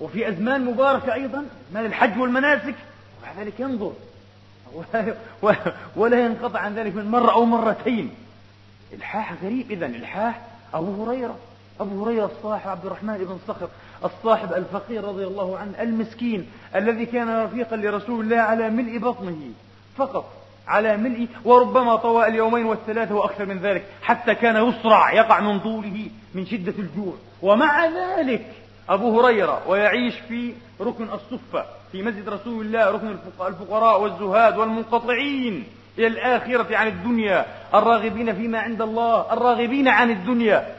وفي 0.00 0.28
أزمان 0.28 0.64
مباركة 0.64 1.14
أيضا 1.14 1.44
من 1.74 1.80
الحج 1.80 2.18
والمناسك 2.18 2.74
ومع 3.22 3.42
ذلك 3.42 3.60
ينظر 3.60 3.92
ولا 5.96 6.24
ينقطع 6.24 6.60
عن 6.60 6.74
ذلك 6.74 6.94
من 6.94 7.10
مرة 7.10 7.32
أو 7.32 7.44
مرتين. 7.44 8.14
إلحاح 8.92 9.34
غريب 9.42 9.70
إذا 9.70 9.86
إلحاح 9.86 10.40
أبو 10.74 11.04
هريرة 11.04 11.36
أبو 11.80 12.04
هريرة 12.04 12.30
الصاحب 12.38 12.70
عبد 12.70 12.86
الرحمن 12.86 13.18
بن 13.18 13.38
صخر 13.48 13.68
الصاحب 14.04 14.52
الفقير 14.52 15.04
رضي 15.04 15.26
الله 15.26 15.58
عنه 15.58 15.82
المسكين 15.82 16.46
الذي 16.76 17.06
كان 17.06 17.42
رفيقا 17.44 17.76
لرسول 17.76 18.24
الله 18.24 18.36
على 18.36 18.70
ملء 18.70 18.98
بطنه 18.98 19.40
فقط 19.96 20.24
على 20.68 20.96
ملء 20.96 21.28
وربما 21.44 21.96
طوى 21.96 22.26
اليومين 22.26 22.66
والثلاثة 22.66 23.14
وأكثر 23.14 23.46
من 23.46 23.58
ذلك 23.58 23.84
حتى 24.02 24.34
كان 24.34 24.68
يصرع 24.68 25.12
يقع 25.12 25.40
من 25.40 25.60
طوله 25.60 26.06
من 26.34 26.46
شدة 26.46 26.74
الجوع. 26.78 27.14
ومع 27.42 27.86
ذلك 27.86 28.46
أبو 28.88 29.20
هريرة 29.20 29.62
ويعيش 29.68 30.14
في 30.28 30.52
ركن 30.80 31.04
الصفة 31.04 31.64
في 31.92 32.02
مسجد 32.02 32.28
رسول 32.28 32.66
الله 32.66 32.90
ركن 32.90 33.16
الفقراء 33.40 34.02
والزهاد 34.02 34.58
والمنقطعين 34.58 35.64
إلى 35.98 36.06
الآخرة 36.06 36.76
عن 36.76 36.86
الدنيا 36.86 37.46
الراغبين 37.74 38.34
فيما 38.34 38.58
عند 38.58 38.82
الله 38.82 39.32
الراغبين 39.32 39.88
عن 39.88 40.10
الدنيا. 40.10 40.76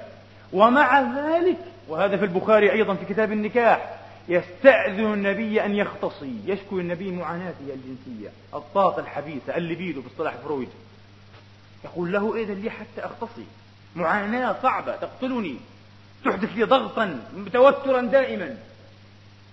ومع 0.54 1.02
ذلك 1.02 1.58
وهذا 1.90 2.18
في 2.18 2.26
البخاري 2.26 2.72
أيضا 2.72 2.94
في 2.94 3.06
كتاب 3.06 3.32
النكاح. 3.32 4.00
يستأذن 4.28 5.14
النبي 5.14 5.66
أن 5.66 5.76
يختصي. 5.76 6.34
يشكو 6.46 6.80
النبي 6.80 7.12
معاناته 7.12 7.60
الجنسية. 7.60 8.30
الطاقة 8.54 9.00
الحبيسة 9.00 9.58
الليبيدو 9.58 10.02
باصطلاح 10.02 10.34
فرويد. 10.36 10.70
يقول 11.86 12.12
له 12.12 12.36
إذا 12.36 12.54
لي 12.54 12.70
حتى 12.70 13.06
أختصي. 13.06 13.46
معاناة 13.96 14.56
صعبة 14.64 14.96
تقتلني. 14.96 15.56
تحدث 16.26 16.50
لي 16.56 16.64
ضغطا 16.64 17.20
توترا 17.54 18.02
دائما. 18.02 18.58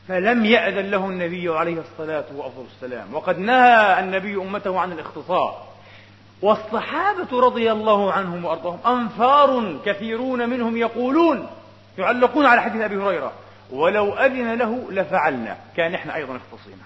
فلم 0.08 0.44
يأذن 0.44 0.90
له 0.90 1.06
النبي 1.06 1.48
عليه 1.48 1.80
الصلاة 1.80 2.24
والسلام. 2.56 3.14
وقد 3.14 3.38
نهى 3.38 4.00
النبي 4.00 4.36
أمته 4.36 4.80
عن 4.80 4.92
الاختصار 4.92 5.66
والصحابة 6.42 7.40
رضي 7.40 7.72
الله 7.72 8.12
عنهم 8.12 8.44
وأرضاهم 8.44 8.78
أنفار 8.86 9.78
كثيرون 9.84 10.48
منهم 10.48 10.76
يقولون 10.76 11.46
يعلقون 11.98 12.46
على 12.46 12.62
حديث 12.62 12.82
أبي 12.82 12.96
هريرة. 12.96 13.32
ولو 13.70 14.14
أذن 14.14 14.54
له 14.54 14.86
لفعلنا. 14.90 15.56
كان 15.76 15.94
إحنا 15.94 16.14
أيضا 16.14 16.36
اختصينا 16.36 16.82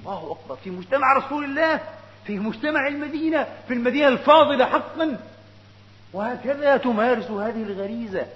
الله 0.00 0.32
أكبر. 0.32 0.56
في 0.64 0.70
مجتمع 0.70 1.12
رسول 1.16 1.44
الله 1.44 1.80
في 2.24 2.38
مجتمع 2.38 2.86
المدينة 2.88 3.46
في 3.68 3.74
المدينة 3.74 4.08
الفاضلة 4.08 4.64
حقا. 4.64 5.18
وهكذا 6.12 6.76
تمارس 6.76 7.30
هذه 7.30 7.62
الغريزة 7.62 8.26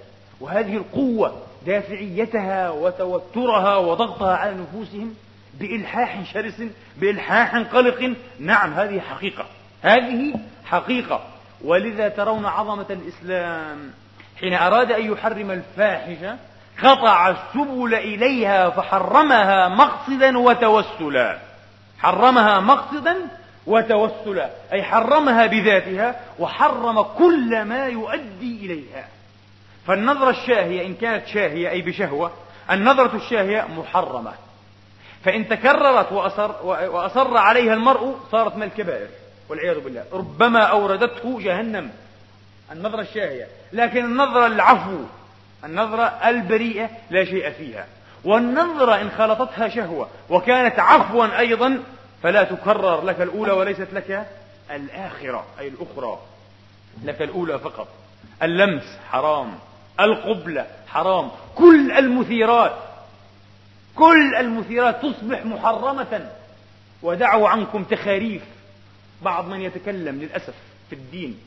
وهذه 0.41 0.77
القوة 0.77 1.43
دافعيتها 1.67 2.71
وتوترها 2.71 3.77
وضغطها 3.77 4.37
على 4.37 4.55
نفوسهم 4.55 5.15
بإلحاح 5.61 6.33
شرس 6.33 6.63
بإلحاح 6.97 7.57
قلق. 7.57 8.15
نعم 8.39 8.73
هذه 8.73 9.01
حقيقة. 9.01 9.47
هذه 9.83 10.35
حقيقة. 10.65 11.21
ولذا 11.65 12.09
ترون 12.09 12.47
عظمة 12.47 12.87
الإسلام. 12.91 13.91
حين 14.41 14.55
أراد 14.55 14.93
أن 14.93 15.13
يحرم 15.13 15.51
الفاحشة 15.51 16.37
قطع 16.83 17.29
السبل 17.29 17.95
إليها 17.95 18.71
فحرمها 18.71 19.69
مقصدا 19.69 20.39
وتوسلا. 20.39 21.39
حرمها 21.99 22.61
مقصدا 22.61 23.17
وتوسلا 23.67 24.51
أي 24.73 24.83
حرمها 24.83 25.47
بذاتها 25.47 26.21
وحرم 26.39 27.03
كل 27.03 27.63
ما 27.63 27.87
يؤدي 27.87 28.67
إليها. 28.67 29.09
فالنظرة 29.87 30.31
الشاهية 30.31 30.87
إن 30.87 30.95
كانت 30.95 31.27
شاهية 31.27 31.71
أي 31.71 31.83
بشهوة 31.83 32.33
النظرة 32.71 33.17
الشاهية 33.17 33.67
محرمة. 33.77 34.33
فإن 35.25 35.49
تكررت 35.49 36.13
وأصر, 36.13 36.51
وأصر 36.65 37.37
عليها 37.37 37.75
المرء 37.75 38.17
صارت 38.33 38.57
من 38.57 38.63
الكبائر 38.63 39.09
والعياذ 39.49 39.81
بالله. 39.81 40.05
ربما 40.13 40.63
أوردته 40.63 41.41
جهنم. 41.41 41.91
النظرة 42.73 43.01
الشاهية 43.01 43.49
لكن 43.73 44.05
النظرة 44.05 44.47
العفو 44.47 45.05
النظرة 45.65 46.03
البريئة 46.03 46.91
لا 47.11 47.25
شيء 47.25 47.51
فيها. 47.51 47.87
والنظرة 48.25 49.01
إن 49.01 49.11
خلطتها 49.11 49.69
شهوة 49.69 50.09
وكانت 50.31 50.79
عفوا 50.79 51.39
أيضا 51.39 51.83
فلا 52.23 52.45
تكرر 52.45 53.05
لك 53.05 53.21
الأولى 53.21 53.53
وليست 53.53 53.89
لك 53.93 54.27
الآخرة 54.71 55.45
أي 55.59 55.69
الأخرى. 55.69 56.19
لك 57.05 57.23
الأولى 57.23 57.59
فقط. 57.59 57.89
اللمس 58.43 58.99
حرام 59.11 59.55
القبلة 60.01 60.67
حرام. 60.89 61.31
كل 61.55 61.93
المثيرات 61.93 62.77
كل 63.95 64.35
المثيرات 64.35 65.03
تصبح 65.03 65.45
محرمة. 65.45 66.31
ودعوا 67.03 67.49
عنكم 67.49 67.85
تخاريف. 67.85 68.43
بعض 69.23 69.49
من 69.49 69.61
يتكلم 69.61 70.21
للأسف 70.21 70.55
في 70.91 70.97
الدين. 70.97 71.39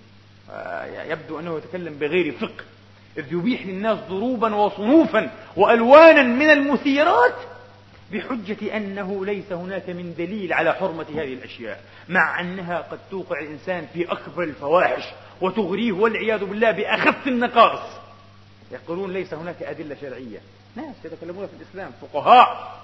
يبدو 1.09 1.39
أنه 1.39 1.57
يتكلم 1.57 1.93
بغير 1.93 2.31
فقه. 2.31 2.63
إذ 3.17 3.33
يبيح 3.33 3.65
للناس 3.65 3.99
ضروبا 4.09 4.55
وصنوفا 4.55 5.31
وألوانا 5.55 6.23
من 6.23 6.49
المثيرات 6.49 7.35
بحجة 8.11 8.77
أنه 8.77 9.25
ليس 9.25 9.51
هناك 9.51 9.89
من 9.89 10.13
دليل 10.17 10.53
على 10.53 10.73
حرمة 10.73 11.05
هذه 11.09 11.33
الأشياء 11.33 11.81
مع 12.09 12.39
أنها 12.39 12.77
قد 12.77 12.99
توقع 13.11 13.39
الإنسان 13.39 13.87
في 13.93 14.11
أكبر 14.11 14.43
الفواحش 14.43 15.03
وتغريه 15.41 15.91
والعياذ 15.91 16.45
بالله 16.45 16.71
بأخف 16.71 17.27
النقائص 17.27 17.81
يقولون 18.71 19.13
ليس 19.13 19.33
هناك 19.33 19.63
أدلة 19.63 19.97
شرعية. 20.01 20.39
ناس 20.75 20.95
يتكلمون 21.05 21.47
في 21.47 21.53
الإسلام 21.53 21.91
فقهاء 22.01 22.77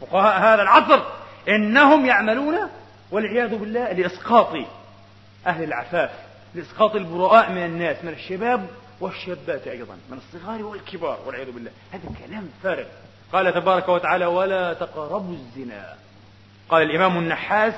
فقهاء 0.00 0.40
هذا 0.40 0.62
العصر 0.62 1.02
إنهم 1.48 2.06
يعملون 2.06 2.56
والعياذ 3.10 3.56
بالله 3.56 3.92
لإسقاط 3.92 4.52
أهل 5.46 5.64
العفاف. 5.64 6.10
لإسقاط 6.54 6.94
البراء 6.94 7.52
من 7.52 7.64
الناس 7.64 8.04
من 8.04 8.12
الشباب 8.12 8.66
والشابات 9.00 9.66
أيضا 9.66 9.96
من 10.10 10.18
الصغار 10.18 10.62
والكبار 10.62 11.18
والعياذ 11.26 11.50
بالله. 11.50 11.70
هذا 11.92 12.02
كلام 12.26 12.48
فارغ. 12.62 12.84
قال 13.32 13.54
تبارك 13.54 13.88
وتعالى 13.88 14.26
ولا 14.26 14.72
تقربوا 14.72 15.34
الزنا. 15.34 15.94
قال 16.68 16.82
الإمام 16.82 17.18
النحاس 17.18 17.74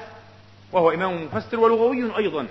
وهو 0.73 0.91
إمام 0.91 1.25
مفسر 1.25 1.61
ولغوي 1.61 2.17
أيضا. 2.17 2.47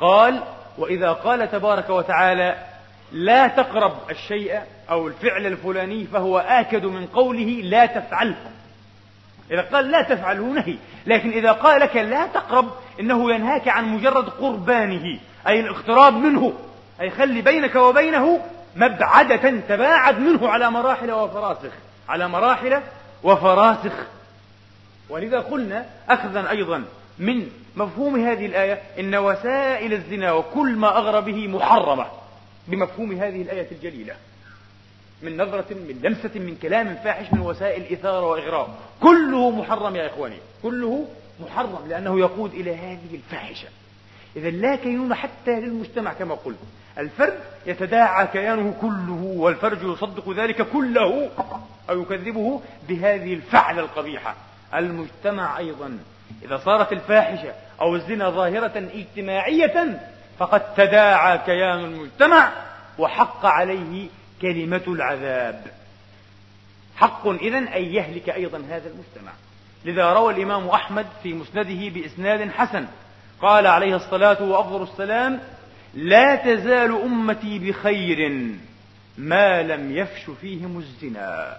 قال 0.00 0.42
وإذا 0.78 1.12
قال 1.12 1.50
تبارك 1.50 1.90
وتعالى 1.90 2.66
لا 3.12 3.48
تقرب 3.48 4.10
الشيء 4.10 4.60
أو 4.90 5.08
الفعل 5.08 5.46
الفلاني 5.46 6.06
فهو 6.06 6.38
آكد 6.38 6.84
من 6.84 7.06
قوله 7.06 7.60
لا 7.62 7.86
تفعله 7.86 8.50
إذا 9.50 9.62
قال 9.62 9.90
لا 9.90 10.02
تفعله 10.02 10.44
نهي. 10.44 10.76
لكن 11.06 11.30
إذا 11.30 11.52
قال 11.52 11.80
لك 11.80 11.96
لا 11.96 12.26
تقرب 12.26 12.70
إنه 13.00 13.34
ينهاك 13.34 13.68
عن 13.68 13.84
مجرد 13.84 14.28
قربانه 14.28 15.18
أي 15.48 15.60
الاقتراب 15.60 16.14
منه 16.14 16.52
أي 17.00 17.10
خلي 17.10 17.42
بينك 17.42 17.74
وبينه 17.74 18.40
مبعدة 18.76 19.50
تباعد 19.68 20.18
منه 20.18 20.48
على 20.48 20.70
مراحل 20.70 21.12
وفراسخ. 21.12 21.72
على 22.08 22.28
مراحل 22.28 22.80
وفراسخ. 23.22 23.92
ولذا 25.08 25.40
قلنا 25.40 25.86
أخذا 26.08 26.50
أيضا 26.50 26.84
من 27.18 27.50
مفهوم 27.76 28.20
هذه 28.20 28.46
الآية 28.46 28.82
إن 28.98 29.14
وسائل 29.14 29.92
الزنا 29.92 30.32
وكل 30.32 30.76
ما 30.76 30.98
أغرى 30.98 31.32
به 31.32 31.48
محرمة 31.48 32.06
بمفهوم 32.68 33.12
هذه 33.12 33.42
الآية 33.42 33.68
الجليلة. 33.72 34.14
من 35.22 35.36
نظرة 35.36 35.64
من 35.70 36.00
لمسة 36.02 36.40
من 36.40 36.56
كلام 36.62 36.98
فاحش 37.04 37.32
من 37.32 37.40
وسائل 37.40 37.92
إثارة 37.92 38.26
وإغراء 38.26 38.68
كله 39.02 39.50
محرم 39.50 39.96
يا 39.96 40.06
إخواني. 40.06 40.36
كله 40.62 41.06
محرم 41.40 41.88
لأنه 41.88 42.20
يقود 42.20 42.54
إلى 42.54 42.76
هذه 42.76 43.14
الفاحشة. 43.14 43.68
إذا 44.36 44.50
لا 44.50 44.76
كينون 44.76 45.14
حتى 45.14 45.60
للمجتمع 45.60 46.12
كما 46.12 46.34
قلت. 46.34 46.58
الفرد 46.98 47.38
يتداعى 47.66 48.26
كيانه 48.26 48.74
كله 48.80 49.34
والفرج 49.36 49.82
يصدق 49.82 50.30
ذلك 50.30 50.62
كله 50.62 51.30
أو 51.90 52.02
يكذبه 52.02 52.60
بهذه 52.88 53.34
الفعلة 53.34 53.80
القبيحة. 53.80 54.34
المجتمع 54.74 55.58
أيضا 55.58 55.98
إذا 56.42 56.56
صارت 56.56 56.92
الفاحشة 56.92 57.54
أو 57.80 57.96
الزنا 57.96 58.30
ظاهرة 58.30 58.90
اجتماعية 58.94 60.00
فقد 60.38 60.74
تداعى 60.74 61.38
كيان 61.38 61.84
المجتمع 61.84 62.52
وحق 62.98 63.46
عليه 63.46 64.08
كلمة 64.42 64.82
العذاب. 64.88 65.62
حق 66.96 67.28
إذن 67.28 67.68
أن 67.68 67.82
يهلك 67.82 68.30
أيضا 68.30 68.58
هذا 68.58 68.90
المجتمع. 68.90 69.32
لذا 69.86 70.12
روى 70.12 70.34
الإمام 70.34 70.68
أحمد 70.68 71.06
في 71.22 71.34
مسنده 71.34 71.88
بإسناد 71.88 72.50
حسن. 72.50 72.86
قال 73.42 73.66
عليه 73.66 73.96
الصلاة 73.96 74.42
وأفضل 74.42 74.82
السلام 74.82 75.40
لا 75.94 76.36
تزال 76.36 77.02
أمتي 77.02 77.58
بخير 77.58 78.50
ما 79.18 79.62
لم 79.62 79.96
يفش 79.96 80.30
فيهم 80.40 80.78
الزنا. 80.78 81.56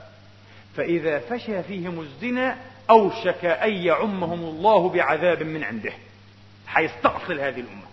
فإذا 0.76 1.20
فشى 1.20 1.64
فيهم 1.64 2.00
الزنا 2.00 2.58
أوشك 2.90 3.46
أن 3.46 3.74
يعمهم 3.74 4.40
الله 4.40 4.90
بعذاب 4.90 5.44
من 5.44 5.64
عنده. 5.64 5.94
حيستأصل 6.68 7.40
هذه 7.40 7.60
الأمة. 7.60 7.88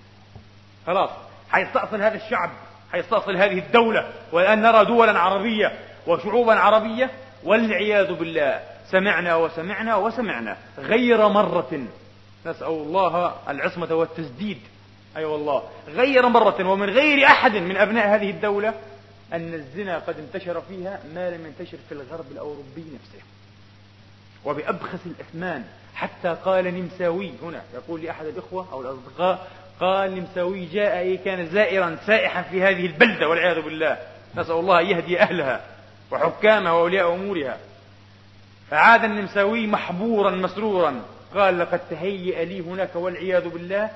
خلاص 0.87 1.11
حيستأصل 1.51 2.03
هذا 2.03 2.17
الشعب 2.17 2.51
حيستأصل 2.93 3.37
هذه 3.37 3.59
الدولة. 3.59 4.13
والآن 4.33 4.63
نرى 4.63 4.85
دولا 4.85 5.19
عربية 5.19 5.79
وشعوبا 6.07 6.55
عربية 6.55 7.11
والعياذ 7.45 8.13
بالله 8.13 8.74
سمعنا 8.91 9.37
وسمعنا 9.37 9.97
وسمعنا. 9.97 10.57
غير 10.79 11.29
مرة. 11.29 11.87
نسأل 12.47 12.67
الله 12.67 13.35
العصمة 13.49 13.95
والتسديد. 13.95 14.59
أي 15.17 15.21
أيوة 15.21 15.33
والله. 15.33 15.63
غير 15.89 16.29
مرة 16.29 16.69
ومن 16.69 16.91
غير 16.91 17.27
أحد 17.27 17.57
من 17.57 17.77
أبناء 17.77 18.15
هذه 18.15 18.31
الدولة 18.31 18.75
أن 19.33 19.55
الزنا 19.55 19.99
قد 19.99 20.19
انتشر 20.19 20.61
فيها 20.61 21.01
ما 21.15 21.31
لم 21.31 21.47
ينتشر 21.47 21.79
في 21.89 21.93
الغرب 21.93 22.25
الأوروبي 22.33 22.85
نفسه. 22.95 23.25
وبأبخس 24.45 25.07
الأثمان. 25.07 25.65
حتى 25.95 26.37
قال 26.45 26.65
نمساوي 26.65 27.33
هنا. 27.43 27.63
يقول 27.75 28.03
لأحد 28.03 28.27
الإخوة 28.27 28.67
أو 28.73 28.81
الأصدقاء 28.81 29.47
قال 29.81 30.15
نمساوي 30.15 30.67
جاء 30.67 30.99
أي 30.99 31.17
كان 31.17 31.47
زائرا 31.47 31.99
سائحا 32.07 32.43
في 32.43 32.63
هذه 32.63 32.87
البلدة 32.87 33.29
والعياذ 33.29 33.61
بالله. 33.61 33.99
نسأل 34.37 34.55
الله 34.55 34.81
أن 34.81 34.87
يهدي 34.87 35.21
أهلها 35.21 35.61
وحكامها 36.11 36.73
وأولياء 36.73 37.15
أمورها. 37.15 37.59
فعاد 38.71 39.05
النمساوي 39.05 39.67
محبورا 39.67 40.31
مسرورا. 40.31 41.03
قال 41.35 41.59
لقد 41.59 41.81
تهيأ 41.91 42.45
لي 42.45 42.61
هناك 42.61 42.97
والعياذ 42.97 43.49
بالله 43.49 43.91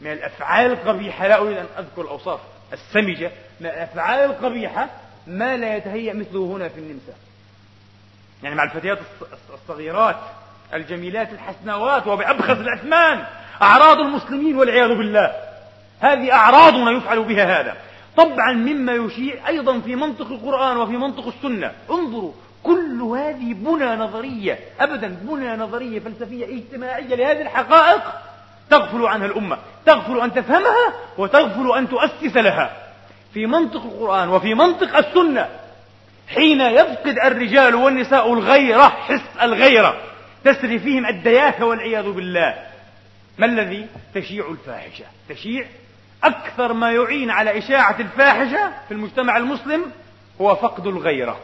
من 0.00 0.12
الأفعال 0.12 0.72
القبيحة. 0.72 1.28
لا 1.28 1.40
أريد 1.40 1.56
أن 1.56 1.66
أذكر 1.78 2.02
الأوصاف 2.02 2.40
السمجة. 2.72 3.30
من 3.60 3.66
الأفعال 3.66 4.30
القبيحة 4.30 4.90
ما 5.26 5.56
لا 5.56 5.76
يتهيأ 5.76 6.12
مثله 6.12 6.56
هنا 6.56 6.68
في 6.68 6.80
النمسا. 6.80 7.12
يعني 8.42 8.54
مع 8.54 8.64
الفتيات 8.64 8.98
الصغيرات 9.54 10.16
الجميلات 10.74 11.32
الحسنوات 11.32 12.06
وبأبخس 12.06 12.50
الأثمان. 12.60 13.24
أعراض 13.62 13.98
المسلمين 13.98 14.56
والعياذ 14.56 14.88
بالله. 14.88 15.32
هذه 16.00 16.32
أعراضنا 16.32 16.90
يفعل 16.90 17.24
بها 17.24 17.60
هذا. 17.60 17.76
طبعا 18.16 18.52
مما 18.52 18.92
يشيع 18.92 19.48
أيضا 19.48 19.80
في 19.80 19.96
منطق 19.96 20.26
القرآن 20.26 20.76
وفي 20.76 20.92
منطق 20.92 21.26
السنة. 21.26 21.72
انظروا 21.90 22.32
كل 22.62 23.02
هذه 23.02 23.54
بنى 23.54 23.96
نظرية 23.96 24.58
أبدا 24.80 25.08
بنى 25.22 25.56
نظرية 25.56 26.00
فلسفية 26.00 26.44
اجتماعية 26.44 27.14
لهذه 27.14 27.40
الحقائق 27.42 28.02
تغفل 28.70 29.06
عنها 29.06 29.26
الأمة 29.26 29.58
تغفل 29.86 30.20
أن 30.20 30.34
تفهمها 30.34 30.94
وتغفل 31.18 31.72
أن 31.78 31.88
تؤسس 31.88 32.36
لها. 32.36 32.76
في 33.34 33.46
منطق 33.46 33.82
القرآن 33.84 34.28
وفي 34.28 34.54
منطق 34.54 34.96
السنة 34.96 35.48
حين 36.28 36.60
يفقد 36.60 37.18
الرجال 37.24 37.74
والنساء 37.74 38.32
الغيرة 38.32 38.88
حس 38.88 39.42
الغيرة 39.42 39.96
تسري 40.44 40.78
فيهم 40.78 41.06
الدياثة 41.06 41.64
والعياذ 41.64 42.10
بالله. 42.10 42.54
ما 43.38 43.46
الذي؟ 43.46 43.86
تشيع 44.14 44.50
الفاحشة. 44.50 45.04
تشيع 45.28 45.66
أكثر 46.24 46.72
ما 46.72 46.92
يعين 46.92 47.30
على 47.30 47.58
إشاعة 47.58 48.00
الفاحشة 48.00 48.72
في 48.88 48.94
المجتمع 48.94 49.36
المسلم 49.36 49.84
هو 50.40 50.54
فقد 50.54 50.86
الغيرة. 50.86 51.40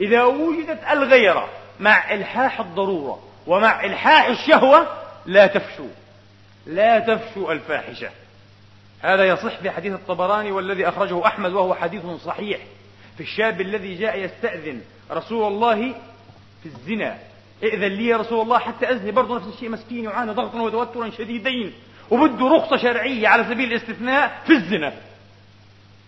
إذا 0.00 0.24
وجدت 0.24 0.80
الغيرة 0.90 1.48
مع 1.80 2.14
إلحاح 2.14 2.60
الضرورة 2.60 3.22
ومع 3.46 3.84
إلحاح 3.84 4.26
الشهوة 4.26 4.88
لا 5.26 5.46
تفشو. 5.46 5.86
لا 6.66 6.98
تفشو 6.98 7.52
الفاحشة. 7.52 8.10
هذا 9.02 9.24
يصح 9.24 9.58
في 9.58 9.70
حديث 9.70 9.92
الطبراني 9.92 10.52
والذي 10.52 10.88
أخرجه 10.88 11.26
أحمد 11.26 11.52
وهو 11.52 11.74
حديث 11.74 12.06
صحيح. 12.06 12.58
في 13.16 13.22
الشاب 13.22 13.60
الذي 13.60 13.94
جاء 13.94 14.18
يستأذن 14.18 14.80
رسول 15.10 15.52
الله 15.52 15.94
في 16.62 16.66
الزنا. 16.66 17.18
ائذن 17.62 17.84
لي 17.84 18.06
يا 18.06 18.16
رسول 18.16 18.42
الله 18.42 18.58
حتى 18.58 18.90
أزني 18.90 19.10
برضه 19.10 19.36
نفس 19.36 19.46
الشيء 19.54 19.68
مسكين 19.68 20.04
يعاني 20.04 20.32
ضغطا 20.32 20.60
وتوترا 20.60 21.10
شديدين. 21.10 21.72
وبده 22.10 22.46
رخصة 22.46 22.76
شرعية 22.76 23.28
على 23.28 23.44
سبيل 23.44 23.72
الاستثناء 23.72 24.42
في 24.46 24.52
الزنا. 24.52 24.92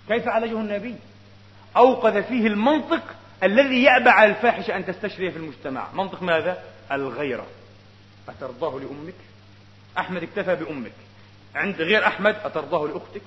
كيف 0.08 0.28
عالجه 0.28 0.60
النبي؟ 0.60 0.94
أوقظ 1.76 2.16
فيه 2.16 2.46
المنطق 2.46 3.02
الذي 3.42 3.82
يأبى 3.82 4.10
على 4.10 4.30
الفاحشة 4.30 4.76
أن 4.76 4.86
تستشري 4.86 5.30
في 5.30 5.36
المجتمع 5.36 5.92
منطق 5.92 6.22
ماذا؟ 6.22 6.62
الغيرة 6.92 7.46
أترضاه 8.28 8.80
لأمك؟ 8.80 9.14
أحمد 9.98 10.22
اكتفى 10.22 10.56
بأمك 10.56 10.92
عند 11.54 11.76
غير 11.82 12.06
أحمد 12.06 12.36
أترضاه 12.44 12.86
لأختك؟ 12.86 13.22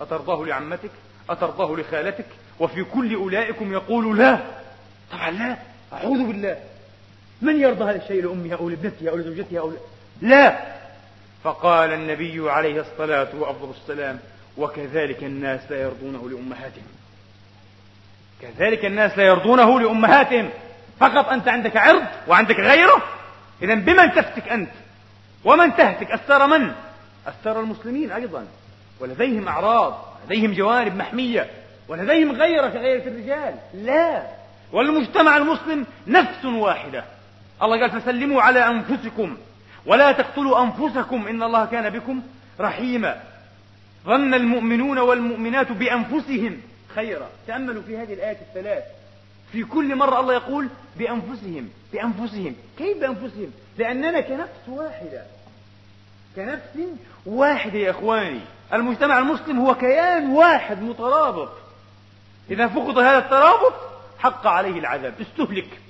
أترضاه 0.00 0.44
لعمتك؟ 0.44 0.90
أترضاه 1.30 1.76
لخالتك؟ 1.76 2.26
وفي 2.60 2.84
كل 2.84 3.14
أولئكم 3.14 3.72
يقول 3.72 4.18
لا 4.18 4.38
طبعا 5.12 5.30
لا 5.30 5.56
أعوذ 5.92 6.26
بالله 6.26 6.56
من 7.42 7.60
يرضى 7.60 7.84
هذا 7.84 8.02
الشيء 8.02 8.22
لأمها 8.22 8.56
أو 8.56 8.68
لابنتها 8.68 9.10
أو 9.10 9.16
لزوجتها 9.16 9.60
أو 9.60 9.72
لا 10.22 10.74
فقال 11.44 11.92
النبي 11.92 12.50
عليه 12.50 12.80
الصلاة 12.80 13.28
وأفضل 13.34 13.70
السلام 13.70 14.18
وكذلك 14.56 15.24
الناس 15.24 15.60
لا 15.70 15.80
يرضونه 15.82 16.30
لأمهاتهم 16.30 16.86
كذلك 18.42 18.84
الناس 18.84 19.18
لا 19.18 19.24
يرضونه 19.24 19.80
لأمهاتهم. 19.80 20.50
فقط 21.00 21.28
أنت 21.28 21.48
عندك 21.48 21.76
عرض 21.76 22.04
وعندك 22.28 22.60
غيره. 22.60 23.02
إذا 23.62 23.74
بمن 23.74 24.12
تفتك 24.14 24.48
أنت؟ 24.48 24.70
ومن 25.44 25.76
تهتك؟ 25.76 26.10
أثر 26.10 26.46
من؟ 26.46 26.72
أثر 27.26 27.60
المسلمين 27.60 28.12
أيضا. 28.12 28.46
ولديهم 29.00 29.48
أعراض 29.48 30.18
لديهم 30.26 30.52
جوانب 30.52 30.96
محمية 30.96 31.50
ولديهم 31.88 32.32
غيرة 32.32 32.68
كغيرة 32.68 33.08
الرجال. 33.08 33.54
لا. 33.74 34.22
والمجتمع 34.72 35.36
المسلم 35.36 35.86
نفس 36.06 36.44
واحدة. 36.44 37.04
الله 37.62 37.80
قال 37.80 38.00
فسلموا 38.00 38.42
على 38.42 38.66
أنفسكم. 38.66 39.36
ولا 39.86 40.12
تقتلوا 40.12 40.62
أنفسكم. 40.62 41.26
إن 41.28 41.42
الله 41.42 41.64
كان 41.64 41.90
بكم 41.90 42.22
رحيما. 42.60 43.22
ظن 44.06 44.34
المؤمنون 44.34 44.98
والمؤمنات 44.98 45.72
بأنفسهم. 45.72 46.60
خيرا. 46.94 47.28
تأملوا 47.46 47.82
في 47.82 47.96
هذه 47.96 48.14
الآيات 48.14 48.38
الثلاث. 48.40 48.84
في 49.52 49.64
كل 49.64 49.96
مرة 49.96 50.20
الله 50.20 50.34
يقول 50.34 50.68
بأنفسهم 50.96 51.68
بأنفسهم. 51.92 52.56
كيف 52.78 52.98
بأنفسهم؟ 52.98 53.52
لأننا 53.78 54.20
كنفس 54.20 54.68
واحدة. 54.68 55.22
كنفس 56.36 56.78
واحدة 57.26 57.78
يا 57.78 57.90
إخواني. 57.90 58.40
المجتمع 58.72 59.18
المسلم 59.18 59.58
هو 59.58 59.74
كيان 59.74 60.30
واحد 60.30 60.82
مترابط. 60.82 61.50
إذا 62.50 62.68
فقد 62.68 62.98
هذا 62.98 63.18
الترابط 63.18 63.74
حق 64.18 64.46
عليه 64.46 64.78
العذاب. 64.78 65.14
استهلك. 65.20 65.80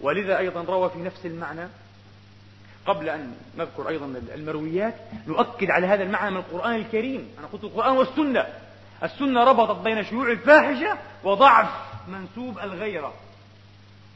ولذا 0.00 0.38
أيضا 0.38 0.62
روى 0.62 0.90
في 0.90 0.98
نفس 0.98 1.26
المعنى 1.26 1.68
قبل 2.86 3.08
أن 3.08 3.34
نذكر 3.58 3.88
أيضا 3.88 4.22
المرويات 4.34 4.94
نؤكد 5.26 5.70
على 5.70 5.86
هذا 5.86 6.02
المعنى 6.02 6.30
من 6.30 6.36
القرآن 6.36 6.74
الكريم. 6.74 7.28
أنا 7.38 7.46
قلت 7.46 7.64
القرآن 7.64 7.96
والسنة. 7.96 8.46
السنة 9.04 9.44
ربطت 9.44 9.84
بين 9.84 10.04
شيوع 10.04 10.30
الفاحشة 10.30 10.98
وضعف 11.24 11.68
منسوب 12.08 12.58
الغيرة. 12.58 13.12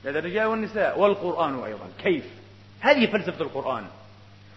لدى 0.05 0.19
الرجال 0.19 0.47
والنساء 0.47 0.99
والقرآن 0.99 1.65
أيضا. 1.65 1.89
كيف؟ 2.03 2.25
هذه 2.81 3.07
فلسفة 3.07 3.45
القرآن. 3.45 3.85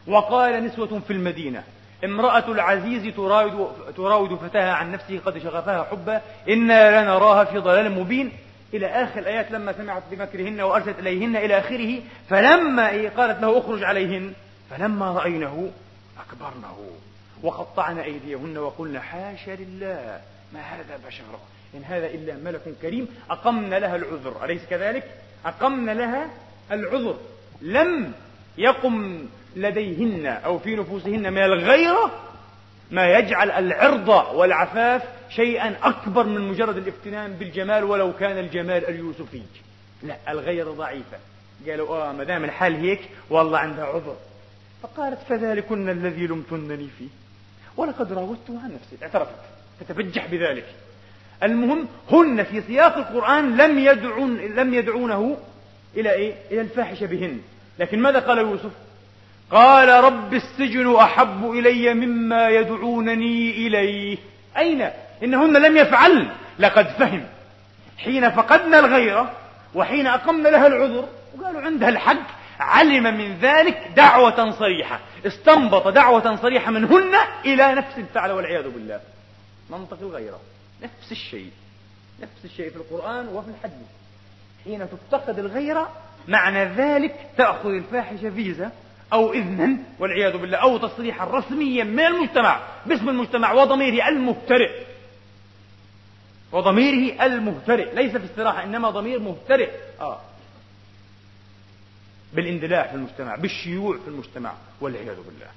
وقال 0.07 0.65
نسوة 0.65 0.99
في 1.07 1.13
المدينة 1.13 1.63
امرأة 2.05 2.51
العزيز 2.51 3.15
تراود, 3.15 3.71
تراود 3.97 4.35
فتاها 4.35 4.73
عن 4.73 4.91
نفسه 4.91 5.19
قد 5.25 5.37
شغفها 5.37 5.83
حبا 5.83 6.21
إنا 6.49 7.01
لنراها 7.01 7.43
في 7.43 7.57
ضلال 7.57 7.91
مبين. 7.91 8.31
إلى 8.73 8.87
آخر 8.87 9.19
الآيات 9.19 9.51
لما 9.51 9.73
سمعت 9.73 10.03
بمكرهن 10.11 10.61
وأرسلت 10.61 10.99
إليهن 10.99 11.35
إلى 11.35 11.59
آخره 11.59 12.01
فلما 12.29 12.89
إيه 12.89 13.09
قالت 13.09 13.41
له 13.41 13.59
اخرج 13.59 13.83
عليهن. 13.83 14.33
فلما 14.69 15.11
رأينه 15.11 15.71
أكبرنه. 16.19 16.77
وقطعن 17.43 17.99
أيديهن 17.99 18.57
وقلن 18.57 18.99
حاشا 18.99 19.51
لله. 19.51 20.21
ما 20.53 20.59
هذا 20.59 20.99
بشر؟ 21.07 21.23
إن 21.75 21.83
هذا 21.83 22.07
إلا 22.07 22.35
ملك 22.35 22.61
كريم. 22.81 23.07
أقمن 23.29 23.69
لها 23.69 23.95
العذر. 23.95 24.45
أليس 24.45 24.61
كذلك؟ 24.69 25.03
أقمن 25.45 25.93
لها 25.93 26.29
العذر. 26.71 27.17
لم 27.61 28.13
يقم 28.57 29.25
لديهن 29.55 30.25
أو 30.25 30.59
في 30.59 30.75
نفوسهن 30.75 31.33
من 31.33 31.43
الغيرة 31.43 32.11
ما 32.91 33.07
يجعل 33.07 33.51
العرض 33.51 34.07
والعفاف 34.35 35.03
شيئا 35.29 35.75
أكبر 35.83 36.23
من 36.23 36.41
مجرد 36.41 36.77
الافتنان 36.77 37.33
بالجمال 37.33 37.83
ولو 37.83 38.13
كان 38.13 38.37
الجمال 38.37 38.89
اليوسفي. 38.89 39.41
لا 40.03 40.17
الغيرة 40.29 40.71
ضعيفة. 40.71 41.17
قالوا 41.67 42.09
آه 42.09 42.11
ما 42.11 42.23
دام 42.23 42.43
الحال 42.43 42.75
هيك 42.75 43.09
والله 43.29 43.57
عندها 43.57 43.85
عذر. 43.85 44.15
فقالت 44.83 45.19
فذلكن 45.29 45.89
الذي 45.89 46.27
لمتنني 46.27 46.87
فيه. 46.97 47.07
ولقد 47.79 48.13
راودته 48.13 48.59
عن 48.63 48.71
نفسي 48.73 49.05
اعترفت 49.05 49.35
تتبجح 49.79 50.25
بذلك. 50.25 50.65
المهم 51.43 51.87
هن 52.11 52.43
في 52.43 52.61
سياق 52.61 52.97
القرآن 52.97 53.57
لم 53.57 53.79
يدعون 53.79 54.37
لم 54.37 54.73
يدعونه 54.73 55.37
إلى 55.97 56.11
إيه؟ 56.11 56.33
إلى 56.51 56.61
الفاحشة 56.61 57.05
بهن. 57.05 57.39
لكن 57.79 57.99
ماذا 57.99 58.19
قال 58.19 58.37
يوسف؟ 58.37 58.71
قال 59.51 60.03
رب 60.03 60.33
السجن 60.33 60.95
أحب 60.95 61.51
إلي 61.51 61.93
مما 61.93 62.49
يدعونني 62.49 63.67
إليه. 63.67 64.17
أين؟ 64.57 64.89
إنهن 65.23 65.61
لم 65.61 65.77
يفعل. 65.77 66.27
لقد 66.59 66.87
فهم. 66.87 67.23
حين 67.97 68.29
فقدنا 68.29 68.79
الغيرة 68.79 69.31
وحين 69.75 70.07
أقمنا 70.07 70.49
لها 70.49 70.67
العذر 70.67 71.05
وقالوا 71.37 71.61
عندها 71.61 71.89
الحق. 71.89 72.38
علم 72.59 73.03
من 73.03 73.37
ذلك 73.39 73.91
دعوة 73.95 74.51
صريحة. 74.51 74.99
استنبط 75.25 75.87
دعوة 75.87 76.35
صريحة 76.35 76.71
منهن 76.71 77.15
إلى 77.45 77.75
نفس 77.75 77.97
الفعل 77.97 78.31
والعياذ 78.31 78.69
بالله. 78.69 78.99
منطق 79.69 79.97
الغيرة. 80.01 80.39
نفس 80.83 81.11
الشيء. 81.11 81.51
نفس 82.21 82.45
الشيء 82.45 82.69
في 82.69 82.75
القرآن 82.75 83.27
وفي 83.27 83.49
الحديث. 83.49 83.87
حين 84.63 84.87
تفتقد 84.89 85.39
الغيرة 85.39 85.89
معنى 86.27 86.65
ذلك 86.65 87.15
تأخذ 87.37 87.69
الفاحشة 87.69 88.29
فيزا 88.29 88.71
أو 89.13 89.33
إذنا 89.33 89.77
والعياذ 89.99 90.37
بالله 90.37 90.57
أو 90.57 90.77
تصريحا 90.77 91.25
رسميا 91.25 91.83
من 91.83 91.99
المجتمع 91.99 92.59
باسم 92.85 93.09
المجتمع 93.09 93.51
وضميره 93.51 94.07
المبترئ 94.07 94.71
وضميره 96.51 97.25
المبترئ 97.25 97.95
ليس 97.95 98.17
في 98.17 98.25
استراحة 98.25 98.63
إنما 98.63 98.89
ضمير 98.89 99.19
مبترئ 99.19 99.69
آه. 100.01 100.19
بالاندلاع 102.33 102.87
في 102.87 102.95
المجتمع 102.95 103.35
بالشيوع 103.35 103.97
في 103.97 104.07
المجتمع 104.07 104.53
والعياذ 104.81 105.15
بالله. 105.15 105.47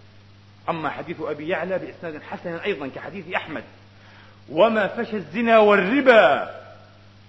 أما 0.69 0.91
حديث 0.91 1.17
أبي 1.21 1.49
يعلى 1.49 1.79
بإسناد 1.79 2.23
حسن 2.23 2.55
أيضا 2.55 2.89
كحديث 2.89 3.33
أحمد. 3.35 3.65
وما 4.49 4.87
فشى 4.87 5.17
الزنا 5.17 5.59
والربا 5.59 6.51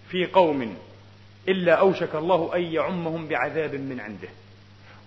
في 0.09 0.25
قوم 0.25 0.77
إلا 1.47 1.73
أوشك 1.73 2.15
الله 2.15 2.55
أن 2.55 2.61
يعمهم 2.61 3.27
بعذاب 3.27 3.75
من 3.75 3.99
عنده. 3.99 4.29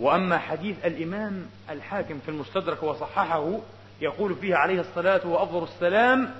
وأما 0.00 0.38
حديث 0.38 0.76
الإمام 0.84 1.46
الحاكم 1.70 2.18
في 2.18 2.28
المستدرك 2.28 2.82
وصححه 2.82 3.58
يقول 4.00 4.34
فيه 4.34 4.54
عليه 4.54 4.80
الصلاة 4.80 5.26
وأفضل 5.26 5.62
السلام 5.62 6.34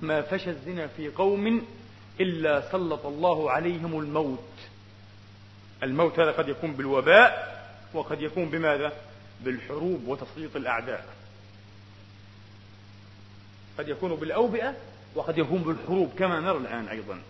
ما 0.00 0.22
فشى 0.22 0.50
الزنا 0.50 0.86
في 0.86 1.08
قوم 1.08 1.62
إلا 2.20 2.70
سلط 2.72 3.06
الله 3.06 3.50
عليهم 3.50 3.98
الموت. 3.98 4.53
الموت 5.84 6.20
هذا 6.20 6.30
قد 6.30 6.48
يكون 6.48 6.72
بالوباء 6.72 7.54
وقد 7.94 8.20
يكون 8.22 8.44
بماذا؟ 8.44 8.92
بالحروب 9.40 10.08
وتسليط 10.08 10.56
الأعداء. 10.56 11.04
قد 13.78 13.88
يكون 13.88 14.14
بالأوبئة 14.14 14.74
وقد 15.14 15.38
يكون 15.38 15.62
بالحروب 15.62 16.12
كما 16.18 16.40
نرى 16.40 16.56
الآن 16.56 16.88
أيضا. 16.88 17.20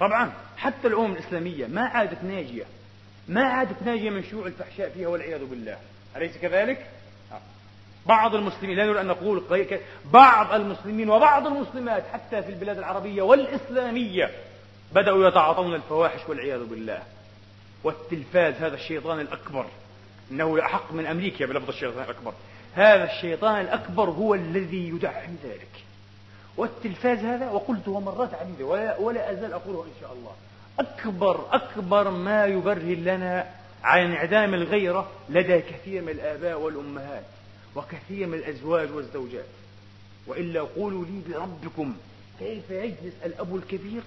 طبعا 0.00 0.32
حتى 0.56 0.88
الأمم 0.88 1.12
الإسلامية 1.12 1.66
ما 1.66 1.82
عادت 1.82 2.24
ناجية. 2.24 2.64
ما 3.28 3.44
عادت 3.44 3.82
ناجية 3.82 4.10
من 4.10 4.22
شيوع 4.22 4.46
الفحشاء 4.46 4.90
فيها 4.90 5.08
والعياذ 5.08 5.44
بالله. 5.44 5.78
أليس 6.16 6.36
كذلك؟ 6.36 6.86
بعض 8.06 8.34
المسلمين 8.34 8.76
لا 8.76 8.84
نريد 8.84 8.96
أن 8.96 9.06
نقول 9.06 9.66
بعض 10.12 10.52
المسلمين 10.52 11.10
وبعض 11.10 11.46
المسلمات 11.46 12.04
حتى 12.12 12.42
في 12.42 12.48
البلاد 12.48 12.78
العربية 12.78 13.22
والإسلامية 13.22 14.30
بدأوا 14.92 15.28
يتعاطون 15.28 15.74
الفواحش 15.74 16.28
والعياذ 16.28 16.64
بالله. 16.64 17.02
والتلفاز 17.84 18.54
هذا 18.54 18.74
الشيطان 18.74 19.20
الأكبر 19.20 19.66
إنه 20.30 20.60
أحق 20.60 20.92
من 20.92 21.06
أمريكا 21.06 21.46
بلفظ 21.46 21.68
الشيطان 21.68 22.04
الأكبر. 22.04 22.32
هذا 22.74 23.04
الشيطان 23.04 23.60
الأكبر 23.60 24.10
هو 24.10 24.34
الذي 24.34 24.88
يدعم 24.88 25.36
ذلك. 25.44 25.84
والتلفاز 26.56 27.18
هذا 27.18 27.50
وقلته 27.50 28.00
مرات 28.00 28.34
عديدة 28.34 28.64
ولا, 28.64 28.98
ولا 28.98 29.32
أزال 29.32 29.52
أقوله 29.52 29.82
إن 29.84 30.00
شاء 30.00 30.12
الله. 30.12 30.32
أكبر 30.78 31.46
أكبر 31.52 32.10
ما 32.10 32.46
يبرهن 32.46 33.04
لنا 33.04 33.50
عن 33.82 34.00
انعدام 34.00 34.54
الغيرة 34.54 35.10
لدى 35.28 35.60
كثير 35.60 36.02
من 36.02 36.08
الآباء 36.08 36.60
والأمهات 36.60 37.24
وكثير 37.76 38.26
من 38.26 38.34
الأزواج 38.34 38.90
والزوجات. 38.90 39.44
وإلا 40.26 40.60
قولوا 40.60 41.04
لي 41.04 41.20
بربكم 41.28 41.96
كيف 42.38 42.70
يجلس 42.70 43.14
الأب 43.24 43.56
الكبير 43.56 44.02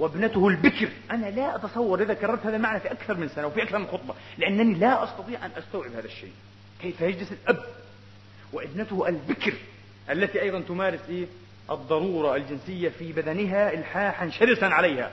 وابنته 0.00 0.48
البكر. 0.48 0.88
أنا 1.10 1.26
لا 1.26 1.56
أتصور 1.56 2.02
إذا 2.02 2.14
كررت 2.14 2.46
هذا 2.46 2.56
المعنى 2.56 2.80
في 2.80 2.92
أكثر 2.92 3.16
من 3.16 3.28
سنة 3.28 3.46
وفي 3.46 3.62
أكثر 3.62 3.78
من 3.78 3.86
خطبة 3.86 4.14
لأنني 4.38 4.74
لا 4.74 5.04
أستطيع 5.04 5.46
أن 5.46 5.50
أستوعب 5.58 5.92
هذا 5.92 6.04
الشيء. 6.06 6.32
كيف 6.82 7.00
يجلس 7.00 7.32
الأب 7.32 7.64
وابنته 8.52 9.08
البكر 9.08 9.54
التي 10.10 10.42
أيضا 10.42 10.60
تمارس 10.60 11.00
إيه؟ 11.08 11.26
الضرورة 11.70 12.36
الجنسية 12.36 12.88
في 12.88 13.12
بدنها 13.12 13.72
إلحاحا 13.72 14.30
شرسا 14.30 14.64
عليها. 14.64 15.10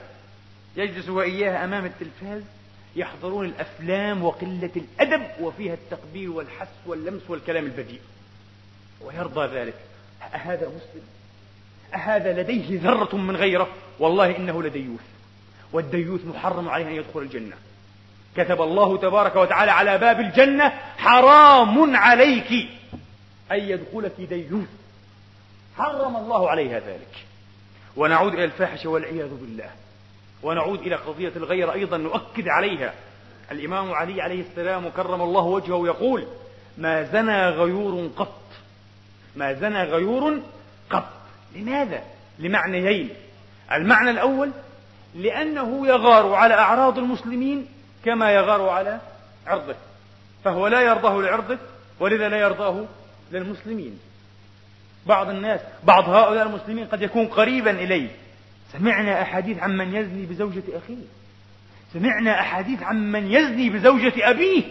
يجلس 0.76 1.08
وإياها 1.08 1.64
أمام 1.64 1.84
التلفاز 1.84 2.42
يحضرون 2.96 3.46
الأفلام 3.46 4.24
وقلة 4.24 4.70
الأدب 4.76 5.26
وفيها 5.40 5.74
التقبيل 5.74 6.28
والحس 6.28 6.68
واللمس 6.86 7.30
والكلام 7.30 7.64
البذيء 7.64 8.00
ويرضى 9.00 9.58
ذلك. 9.58 9.74
أهذا 10.34 10.68
مسلم؟ 10.68 11.02
أهذا 11.94 12.42
لديه 12.42 12.80
ذرة 12.80 13.16
من 13.16 13.36
غيره؟ 13.36 13.68
والله 13.98 14.36
إنه 14.36 14.62
لديوث. 14.62 15.00
والديوث 15.72 16.24
محرم 16.24 16.68
عليه 16.68 16.86
أن 16.86 16.92
يدخل 16.92 17.20
الجنة. 17.20 17.56
كتب 18.36 18.62
الله 18.62 18.98
تبارك 18.98 19.36
وتعالى 19.36 19.70
على 19.70 19.98
باب 19.98 20.20
الجنة 20.20 20.68
حرام 20.96 21.96
عليك 21.96 22.68
أن 23.52 23.58
يدخلك 23.58 24.20
ديوث. 24.20 24.68
حرم 25.76 26.16
الله 26.16 26.50
عليها 26.50 26.78
ذلك. 26.78 27.26
ونعود 27.96 28.32
إلى 28.32 28.44
الفاحشة 28.44 28.90
والعياذ 28.90 29.28
بالله. 29.28 29.70
ونعود 30.42 30.80
إلى 30.80 30.94
قضية 30.94 31.32
الغير 31.36 31.72
أيضا 31.72 31.96
نؤكد 31.96 32.48
عليها. 32.48 32.94
الإمام 33.50 33.92
علي 33.92 34.22
عليه 34.22 34.40
السلام 34.40 34.88
كرم 34.88 35.22
الله 35.22 35.42
وجهه 35.42 35.86
يقول 35.86 36.26
ما 36.78 37.02
زنى 37.02 37.48
غيور 37.48 38.10
قط. 38.16 38.40
ما 39.36 39.52
زنى 39.52 39.82
غيور 39.82 40.40
قط. 40.90 41.17
لماذا؟ 41.56 42.02
لمعنيين. 42.38 43.10
المعنى 43.72 44.10
الأول 44.10 44.50
لأنه 45.14 45.86
يغار 45.86 46.34
على 46.34 46.54
أعراض 46.54 46.98
المسلمين 46.98 47.66
كما 48.04 48.30
يغار 48.30 48.68
على 48.68 49.00
عرضه 49.46 49.74
فهو 50.44 50.66
لا 50.66 50.80
يرضاه 50.80 51.22
لعرضه 51.22 51.58
ولذا 52.00 52.28
لا 52.28 52.36
يرضاه 52.36 52.84
للمسلمين. 53.32 53.98
بعض 55.06 55.28
الناس 55.28 55.60
بعض 55.84 56.08
هؤلاء 56.08 56.46
المسلمين 56.46 56.86
قد 56.86 57.02
يكون 57.02 57.26
قريبا 57.26 57.70
إليه. 57.70 58.08
سمعنا 58.72 59.22
أحاديث 59.22 59.58
عن 59.58 59.76
من 59.76 59.94
يزني 59.94 60.26
بزوجة 60.26 60.62
أخيه. 60.68 61.04
سمعنا 61.92 62.40
أحاديث 62.40 62.82
عن 62.82 63.12
من 63.12 63.32
يزني 63.32 63.70
بزوجة 63.70 64.30
أبيه. 64.30 64.62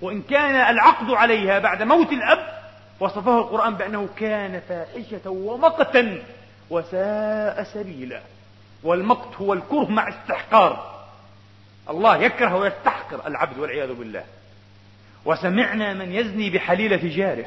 وإن 0.00 0.22
كان 0.22 0.54
العقد 0.54 1.10
عليها 1.10 1.58
بعد 1.58 1.82
موت 1.82 2.12
الأب 2.12 2.57
وصفه 3.00 3.38
القرآن 3.38 3.74
بأنه 3.74 4.08
كان 4.16 4.60
فاحشة 4.60 5.30
ومقتا 5.30 6.22
وساء 6.70 7.62
سبيلا. 7.62 8.20
والمقت 8.82 9.34
هو 9.34 9.52
الكره 9.52 9.90
مع 9.90 10.08
استحقار. 10.08 11.04
الله 11.90 12.16
يكره 12.16 12.56
ويستحقر 12.56 13.26
العبد 13.26 13.58
والعياذ 13.58 13.94
بالله. 13.94 14.24
وسمعنا 15.24 15.94
من 15.94 16.12
يزني 16.12 16.50
بحليلة 16.50 17.16
جاره. 17.16 17.46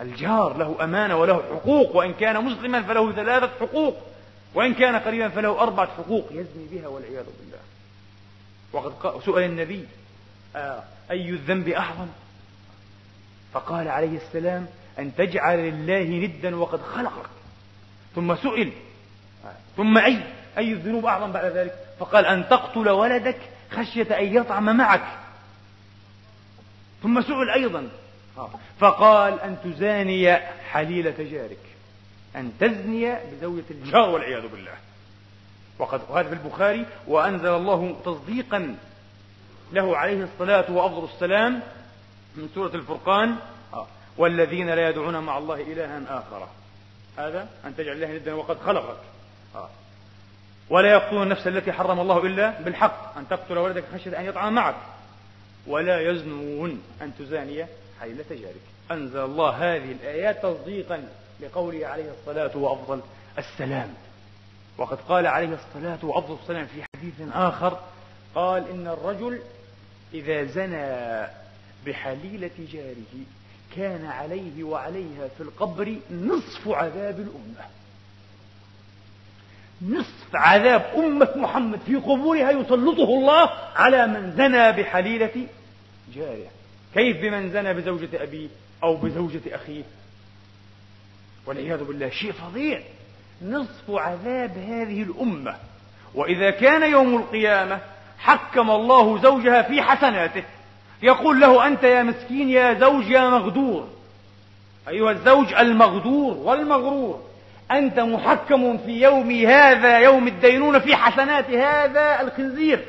الجار 0.00 0.56
له 0.56 0.84
أمانة 0.84 1.16
وله 1.16 1.42
حقوق 1.42 1.96
وإن 1.96 2.12
كان 2.14 2.44
مسلما 2.44 2.82
فله 2.82 3.12
ثلاثة 3.12 3.50
حقوق 3.60 3.96
وإن 4.54 4.74
كان 4.74 4.96
قريبا 4.96 5.28
فله 5.28 5.60
أربعة 5.60 5.88
حقوق. 5.96 6.26
يزني 6.30 6.66
بها 6.72 6.88
والعياذ 6.88 7.24
بالله. 7.40 7.60
وقد 8.72 9.20
سئل 9.24 9.42
النبي 9.42 9.84
آه 10.56 10.82
أي 11.10 11.30
الذنب 11.30 11.68
أعظم؟ 11.68 12.06
فقال 13.52 13.88
عليه 13.88 14.16
السلام 14.16 14.66
أن 14.98 15.14
تجعل 15.16 15.58
لله 15.58 16.26
ندا 16.26 16.56
وقد 16.56 16.82
خلقك 16.82 17.30
ثم 18.14 18.36
سئل. 18.36 18.72
ثم 19.76 19.98
أي 19.98 20.20
أي 20.58 20.72
الذنوب 20.72 21.06
أعظم 21.06 21.32
بعد 21.32 21.44
ذلك؟ 21.44 21.74
فقال 21.98 22.26
أن 22.26 22.48
تقتل 22.48 22.88
ولدك 22.88 23.38
خشية 23.70 24.18
أن 24.18 24.36
يطعم 24.36 24.76
معك. 24.76 25.18
ثم 27.02 27.22
سئل 27.22 27.50
أيضا. 27.50 27.88
فقال 28.78 29.40
أن 29.40 29.56
تزاني 29.64 30.36
حليلة 30.70 31.14
جارك. 31.18 31.58
أن 32.36 32.52
تزني 32.60 33.14
بزوجة 33.32 33.64
الجار. 33.70 34.10
والعياذ 34.10 34.48
بالله. 34.48 34.74
وقد 35.78 36.00
وهذا 36.08 36.28
في 36.28 36.34
البخاري. 36.34 36.86
وأنزل 37.06 37.48
الله 37.48 37.96
تصديقا 38.04 38.76
له 39.72 39.96
عليه 39.96 40.24
الصلاة 40.24 40.70
وأفضل 40.70 41.08
السلام 41.14 41.62
من 42.36 42.48
سورة 42.54 42.74
الفرقان 42.74 43.36
والذين 44.18 44.70
لا 44.70 44.88
يدعون 44.88 45.18
مع 45.18 45.38
الله 45.38 45.60
إلها 45.60 46.02
آخر. 46.08 46.48
هذا 47.18 47.48
أن 47.64 47.76
تجعل 47.76 47.92
الله 47.92 48.12
ندا 48.12 48.34
وقد 48.34 48.58
خلقك. 48.58 48.96
ولا 50.70 50.92
يقتلون 50.92 51.22
النفس 51.22 51.46
التي 51.46 51.72
حرم 51.72 52.00
الله 52.00 52.26
إلا 52.26 52.60
بالحق 52.60 53.18
أن 53.18 53.28
تقتل 53.28 53.58
ولدك 53.58 53.84
خشية 53.94 54.18
أن 54.20 54.24
يطعم 54.24 54.54
معك. 54.54 54.76
ولا 55.66 56.00
يزنون 56.10 56.82
أن 57.02 57.12
تزاني 57.18 57.66
حيلة 58.00 58.24
جارك. 58.30 58.60
أنزل 58.90 59.24
الله 59.24 59.50
هذه 59.50 59.92
الآيات 59.92 60.42
تصديقا 60.42 61.08
لقوله 61.40 61.86
عليه 61.86 62.10
الصلاة 62.10 62.56
وأفضل 62.56 63.00
السلام. 63.38 63.94
وقد 64.78 64.98
قال 65.08 65.26
عليه 65.26 65.54
الصلاة 65.54 65.98
وأفضل 66.02 66.36
السلام 66.42 66.66
في 66.66 66.82
حديث 66.96 67.14
آخر 67.32 67.78
قال 68.34 68.68
إن 68.70 68.86
الرجل 68.86 69.40
إذا 70.14 70.44
زنى 70.44 71.26
بحليلة 71.86 72.50
جاره 72.72 73.24
كان 73.76 74.06
عليه 74.06 74.64
وعليها 74.64 75.28
في 75.36 75.42
القبر 75.42 75.96
نصف 76.10 76.68
عذاب 76.68 77.20
الأمة. 77.20 77.70
نصف 79.82 80.34
عذاب 80.34 80.92
أمة 80.96 81.30
محمد 81.36 81.80
في 81.86 81.96
قبورها 81.96 82.50
يسلطه 82.50 83.04
الله 83.04 83.50
على 83.76 84.06
من 84.06 84.32
زنى 84.36 84.72
بحليلة 84.72 85.46
جاره. 86.14 86.50
كيف 86.94 87.16
بمن 87.16 87.52
زنى 87.52 87.74
بزوجة 87.74 88.22
أبيه 88.22 88.48
أو 88.82 88.96
بزوجة 88.96 89.40
أخيه؟ 89.46 89.82
والعياذ 91.46 91.84
بالله 91.84 92.10
شيء 92.10 92.32
فظيع. 92.32 92.82
نصف 93.42 93.90
عذاب 93.90 94.58
هذه 94.58 95.02
الأمة. 95.02 95.56
وإذا 96.14 96.50
كان 96.50 96.90
يوم 96.92 97.16
القيامة 97.16 97.80
حكم 98.18 98.70
الله 98.70 99.22
زوجها 99.22 99.62
في 99.62 99.82
حسناته. 99.82 100.44
يقول 101.02 101.40
له 101.40 101.66
أنت 101.66 101.84
يا 101.84 102.02
مسكين 102.02 102.50
يا 102.50 102.74
زوج 102.74 103.10
يا 103.10 103.30
مغدور. 103.30 103.88
أيها 104.88 105.10
الزوج 105.10 105.54
المغدور 105.54 106.36
والمغرور 106.36 107.22
أنت 107.70 108.00
محكم 108.00 108.78
في 108.78 109.02
يوم 109.02 109.30
هذا 109.30 109.98
يوم 109.98 110.28
الدينونة 110.28 110.78
في 110.78 110.96
حسنات 110.96 111.50
هذا 111.50 112.20
الخنزير. 112.20 112.84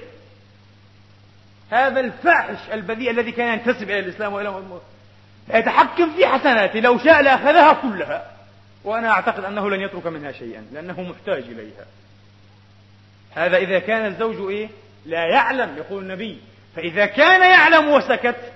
هذا 1.72 2.00
الفاحش 2.00 2.58
البذيء 2.74 3.12
الذي 3.12 3.32
كان 3.32 3.54
ينتسب 3.54 3.84
إلى 3.84 4.00
الإسلام 4.00 4.34
وإلى 4.34 4.64
يتحكم 5.54 6.12
في 6.16 6.28
حسناته 6.28 6.80
لو 6.80 6.98
شاء 6.98 7.22
لأخذها 7.22 7.74
كلها. 7.74 8.32
وأنا 8.84 9.10
أعتقد 9.10 9.44
أنه 9.44 9.70
لن 9.70 9.82
يترك 9.82 10.08
منها 10.08 10.32
شيئا 10.32 10.66
لأنه 10.74 11.02
محتاج 11.02 11.44
إليها. 11.44 11.86
هذا 13.36 13.58
إذا 13.58 13.80
كان 13.80 14.06
الزوج 14.06 14.52
إيه؟ 14.52 14.70
لا 15.06 15.26
يعلم 15.26 15.78
يقول 15.78 16.04
النبي. 16.04 16.38
فإذا 16.76 17.06
كان 17.06 17.42
يعلم 17.42 17.90
وسكت 17.90 18.52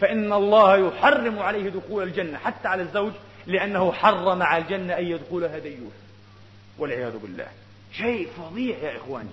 فإن 0.00 0.32
الله 0.32 0.88
يحرم 0.88 1.38
عليه 1.38 1.70
دخول 1.70 2.02
الجنة 2.02 2.38
حتى 2.38 2.68
على 2.68 2.82
الزوج 2.82 3.12
لأنه 3.46 3.92
حرم 3.92 4.42
على 4.42 4.62
الجنة 4.62 4.98
أن 4.98 5.06
يدخلها 5.06 5.58
ديوث 5.58 5.92
والعياذ 6.78 7.18
بالله. 7.18 7.46
شيء 7.92 8.28
فظيع 8.36 8.78
يا 8.78 8.96
إخواني. 8.96 9.30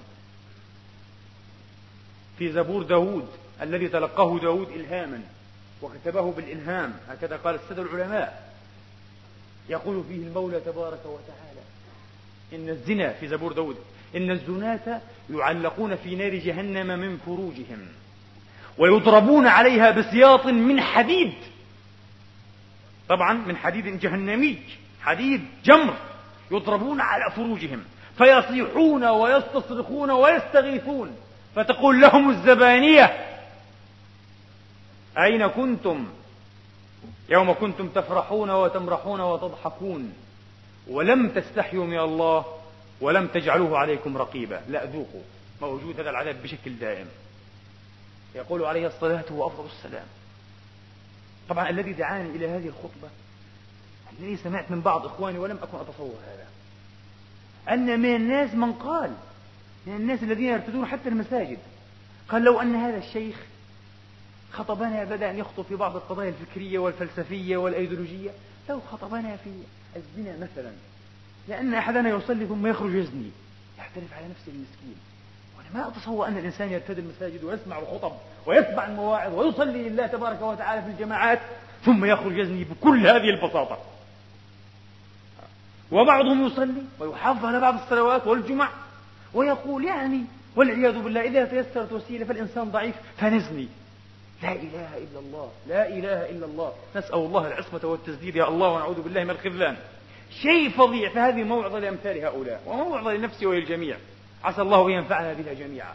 في 2.37 2.51
زبور 2.51 2.83
داود 2.83 3.27
الذي 3.61 3.87
تلقاه 3.87 4.39
داود 4.39 4.69
إلهاما 4.69 5.21
وكتبه 5.81 6.31
بالإلهام 6.31 6.93
هكذا 7.09 7.37
قال 7.37 7.55
السادة 7.55 7.81
العلماء. 7.81 8.51
يقول 9.69 10.03
فيه 10.09 10.15
المولى 10.15 10.59
تبارك 10.59 11.05
وتعالى 11.05 11.61
إن 12.53 12.69
الزنا 12.69 13.13
في 13.13 13.27
زبور 13.27 13.53
داود 13.53 13.77
إن 14.15 14.31
الزناة 14.31 15.01
يعلقون 15.29 15.95
في 15.95 16.15
نار 16.15 16.35
جهنم 16.35 16.99
من 16.99 17.17
فروجهم. 17.17 17.87
ويضربون 18.77 19.47
عليها 19.47 19.91
بسياط 19.91 20.45
من 20.45 20.81
حديد. 20.81 21.33
طبعا 23.09 23.33
من 23.33 23.57
حديد 23.57 23.99
جهنمي 23.99 24.57
حديد 25.01 25.45
جمر 25.63 25.93
يضربون 26.51 27.01
على 27.01 27.31
فروجهم 27.35 27.83
فيصيحون 28.17 29.03
ويستصرخون 29.03 30.11
ويستغيثون 30.11 31.15
فتقول 31.55 32.01
لهم 32.01 32.29
الزبانية 32.29 33.27
أين 35.17 35.47
كنتم؟ 35.47 36.07
يوم 37.29 37.53
كنتم 37.53 37.87
تفرحون 37.87 38.49
وتمرحون 38.49 39.21
وتضحكون 39.21 40.13
ولم 40.87 41.29
تستحيوا 41.29 41.85
من 41.85 41.99
الله 41.99 42.45
ولم 43.01 43.27
تجعلوه 43.27 43.77
عليكم 43.77 44.17
رقيبا. 44.17 44.61
لا 44.69 44.85
ذوقوا 44.85 45.21
موجود 45.61 45.99
هذا 45.99 46.09
العذاب 46.09 46.43
بشكل 46.43 46.75
دائم. 46.75 47.07
يقول 48.35 48.65
عليه 48.65 48.87
الصلاة 48.87 49.25
وأفضل 49.29 49.65
السلام. 49.65 50.05
طبعا 51.49 51.69
الذي 51.69 51.93
دعاني 51.93 52.29
إلى 52.29 52.49
هذه 52.49 52.67
الخطبة 52.67 53.09
الذي 54.19 54.37
سمعت 54.37 54.71
من 54.71 54.81
بعض 54.81 55.05
إخواني 55.05 55.39
ولم 55.39 55.57
أكن 55.57 55.77
أتصور 55.77 56.15
هذا 56.27 56.47
أن 57.73 57.99
من 57.99 58.15
الناس 58.15 58.53
من 58.53 58.73
قال 58.73 59.11
من 59.87 59.95
الناس 59.95 60.23
الذين 60.23 60.47
يرتدون 60.47 60.85
حتى 60.85 61.09
المساجد 61.09 61.57
قال 62.29 62.41
لو 62.41 62.61
أن 62.61 62.75
هذا 62.75 62.97
الشيخ 62.97 63.35
خطبنا 64.51 65.03
بدأ 65.03 65.29
أن 65.29 65.37
يخطب 65.37 65.63
في 65.63 65.75
بعض 65.75 65.95
القضايا 65.95 66.29
الفكرية 66.29 66.79
والفلسفية 66.79 67.57
والأيديولوجية 67.57 68.31
لو 68.69 68.81
خطبنا 68.91 69.37
في 69.37 69.49
الزنا 69.95 70.37
مثلا 70.37 70.71
لأن 71.47 71.73
أحدنا 71.73 72.09
يصلي 72.09 72.47
ثم 72.47 72.67
يخرج 72.67 72.93
يزني 72.93 73.31
يحترف 73.77 74.13
على 74.13 74.25
نفسه 74.27 74.51
المسكين. 74.51 74.95
ما 75.73 75.87
أتصور 75.87 76.27
أن 76.27 76.37
الإنسان 76.37 76.71
يرتدي 76.71 77.01
المساجد 77.01 77.43
ويسمع 77.43 77.79
الخطب 77.79 78.11
ويتبع 78.45 78.85
المواعظ 78.85 79.33
ويصلي 79.33 79.89
لله 79.89 80.07
تبارك 80.07 80.41
وتعالى 80.41 80.81
في 80.81 80.87
الجماعات 80.87 81.39
ثم 81.85 82.05
يخرج 82.05 82.37
يزني 82.37 82.63
بكل 82.63 83.07
هذه 83.07 83.29
البساطة. 83.29 83.77
وبعضهم 85.91 86.47
يصلي 86.47 86.83
ويحافظ 86.99 87.45
على 87.45 87.59
بعض 87.59 87.73
الصلوات 87.73 88.27
والجمع 88.27 88.69
ويقول 89.33 89.85
يعني 89.85 90.21
والعياذ 90.55 90.99
بالله 90.99 91.21
إذا 91.21 91.45
تيسرت 91.45 91.91
وسيلة 91.91 92.25
فالإنسان 92.25 92.71
ضعيف 92.71 92.95
فنزني. 93.17 93.67
لا 94.43 94.51
إله 94.51 94.97
إلا 94.97 95.19
الله 95.19 95.51
لا 95.67 95.87
إله 95.87 96.29
إلا 96.29 96.45
الله. 96.45 96.73
نسأل 96.95 97.15
الله 97.15 97.47
العصمة 97.47 97.79
والتسديد. 97.83 98.35
يا 98.35 98.47
الله 98.47 98.69
ونعوذ 98.69 99.01
بالله 99.01 99.23
من 99.23 99.29
الخذلان. 99.29 99.77
شيء 100.41 100.69
فظيع 100.69 101.09
فهذه 101.09 101.43
موعظة 101.43 101.79
لأمثال 101.79 102.25
هؤلاء 102.25 102.61
وموعظة 102.65 103.13
لنفسي 103.13 103.45
وللجميع. 103.45 103.97
عسى 104.43 104.61
الله 104.61 104.87
أن 104.87 104.91
ينفعنا 104.91 105.33
بها 105.33 105.53
جميعا. 105.53 105.93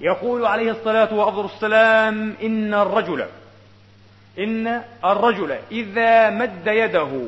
يقول 0.00 0.46
عليه 0.46 0.70
الصلاة 0.70 1.14
وأفضل 1.14 1.44
السلام 1.44 2.36
إن 2.42 2.74
الرجل 2.74 3.26
إن 4.38 4.82
الرجل 5.04 5.58
إذا 5.70 6.30
مد 6.30 6.66
يده 6.66 7.26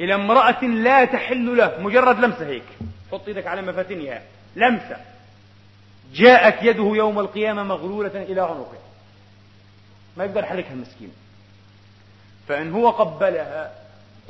إلى 0.00 0.14
امرأة 0.14 0.64
لا 0.64 1.04
تحل 1.04 1.56
له 1.56 1.76
مجرد 1.80 2.20
لمسة 2.20 2.46
هيك 2.46 2.62
حط 3.12 3.28
يدك 3.28 3.46
على 3.46 3.62
مفاتنها 3.62 4.22
لمسة 4.56 4.96
جاءت 6.14 6.62
يده 6.62 6.92
يوم 6.96 7.18
القيامة 7.18 7.62
مغلولة 7.62 8.22
إلى 8.22 8.40
عنقه. 8.40 8.78
ما 10.16 10.24
يقدر 10.24 10.40
يحركها 10.40 10.72
المسكين. 10.72 11.12
فإن 12.48 12.72
هو 12.72 12.90
قبلها 12.90 13.72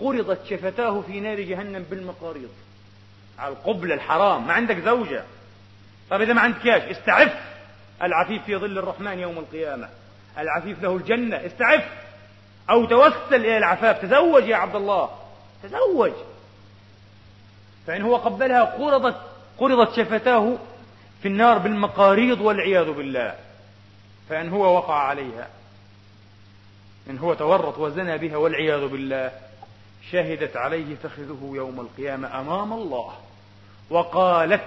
قرضت 0.01 0.47
شفتاه 0.51 1.01
في 1.01 1.21
نار 1.21 1.40
جهنم 1.40 1.83
بالمقاريض 1.90 2.51
على 3.38 3.53
القبلة 3.53 3.95
الحرام 3.95 4.47
ما 4.47 4.53
عندك 4.53 4.79
زوجة. 4.79 5.25
طيب 6.11 6.23
إذا 6.23 6.33
ما 6.33 6.40
عندكاش 6.40 6.83
استعف. 6.83 7.33
العفيف 8.03 8.45
في 8.45 8.57
ظل 8.57 8.79
الرحمن 8.79 9.19
يوم 9.19 9.38
القيامة. 9.38 9.88
العفيف 10.38 10.83
له 10.83 10.97
الجنة 10.97 11.47
استعف. 11.47 11.85
أو 12.71 12.85
توسل 12.85 13.35
إلى 13.35 13.57
العفاف 13.57 14.03
تزوج 14.03 14.49
يا 14.49 14.57
عبد 14.57 14.77
الله. 14.77 15.11
تزوج. 15.62 16.12
فإن 17.87 18.03
هو 18.03 18.16
قبلها 18.16 18.62
قرضت 18.62 19.16
قرضت 19.59 19.97
شفتاه 19.97 20.59
في 21.23 21.29
النار 21.29 21.59
بالمقاريض 21.59 22.40
والعياذ 22.40 22.92
بالله. 22.92 23.35
فإن 24.29 24.49
هو 24.49 24.77
وقع 24.77 24.95
عليها. 24.95 25.49
إن 27.11 27.19
هو 27.19 27.35
تورط 27.35 27.79
وزنى 27.79 28.19
بها 28.19 28.37
والعياذ 28.37 28.87
بالله. 28.87 29.33
شهدت 30.12 30.57
عليه 30.57 30.95
فخذه 30.95 31.53
يوم 31.55 31.81
القيامة 31.81 32.40
أمام 32.40 32.73
الله. 32.73 33.12
وقالت 33.90 34.64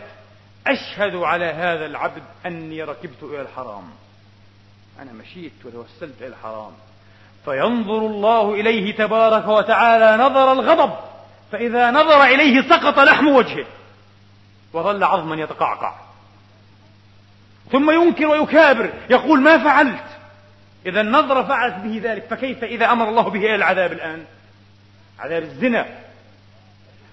أشهد 0.72 1.16
على 1.16 1.46
هذا 1.46 1.86
العبد 1.86 2.24
أني 2.46 2.84
ركبت 2.84 3.24
إلى 3.24 3.42
الحرام. 3.42 3.84
أنا 5.02 5.12
مشيت 5.12 5.54
وتوسلت 5.66 6.22
إلى 6.22 6.28
الحرام. 6.28 6.72
فينظر 7.46 7.98
الله 7.98 8.54
إليه 8.54 8.96
تبارك 8.96 9.48
وتعالى 9.48 10.24
نظر 10.24 10.52
الغضب 10.52 10.94
فإذا 11.52 11.92
نظر 11.92 12.24
إليه 12.24 12.70
سقط 12.70 13.00
لحم 13.00 13.28
وجهه 13.28 13.66
وظل 14.74 15.04
عظما 15.04 15.36
يتقعقع. 15.36 15.96
ثم 17.72 17.92
ينكر 17.92 18.26
ويكابر 18.28 18.94
يقول 19.10 19.42
ما 19.42 19.58
فعلت؟ 19.58 20.04
إذا 20.86 21.02
النظرة 21.02 21.44
فعلت 21.44 21.76
به 21.76 22.02
ذلك 22.04 22.26
فكيف 22.30 22.64
إذا 22.64 22.92
أمر 22.92 23.10
الله 23.10 23.30
به 23.30 23.40
إلى 23.40 23.56
العذاب 23.56 23.92
الآن؟ 23.92 24.26
عذاب 25.20 25.44
الزنا. 25.44 25.86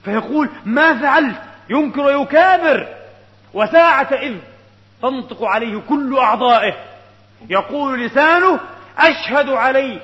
فيقول 0.05 0.49
ما 0.65 1.01
فعلت؟ 1.01 1.43
ينكر 1.71 2.01
ويكابر. 2.01 2.96
وساعة 3.55 4.15
إذ 4.15 4.35
تنطق 5.03 5.45
عليه 5.45 5.81
كل 5.89 6.19
أعضائه. 6.19 6.75
يقول 7.51 8.07
لسانه 8.07 8.61
أشهد 8.99 9.49
علي 9.49 10.01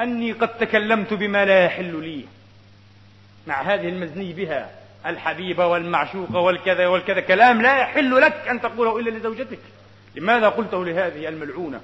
أني 0.00 0.32
قد 0.32 0.48
تكلمت 0.48 1.14
بما 1.14 1.44
لا 1.44 1.64
يحل 1.64 2.02
لي. 2.02 2.24
مع 3.46 3.62
هذه 3.62 3.88
المزني 3.88 4.32
بها 4.32 4.70
الحبيبة 5.06 5.66
والمعشوقة 5.66 6.40
والكذا 6.40 6.86
والكذا 6.86 7.20
كلام 7.20 7.62
لا 7.62 7.76
يحل 7.76 8.20
لك 8.20 8.48
أن 8.48 8.60
تقوله 8.60 8.98
إلا 8.98 9.10
لزوجتك. 9.10 9.58
لماذا 10.16 10.48
قلته 10.48 10.84
لهذه 10.84 11.28
الملعونة؟ 11.28 11.80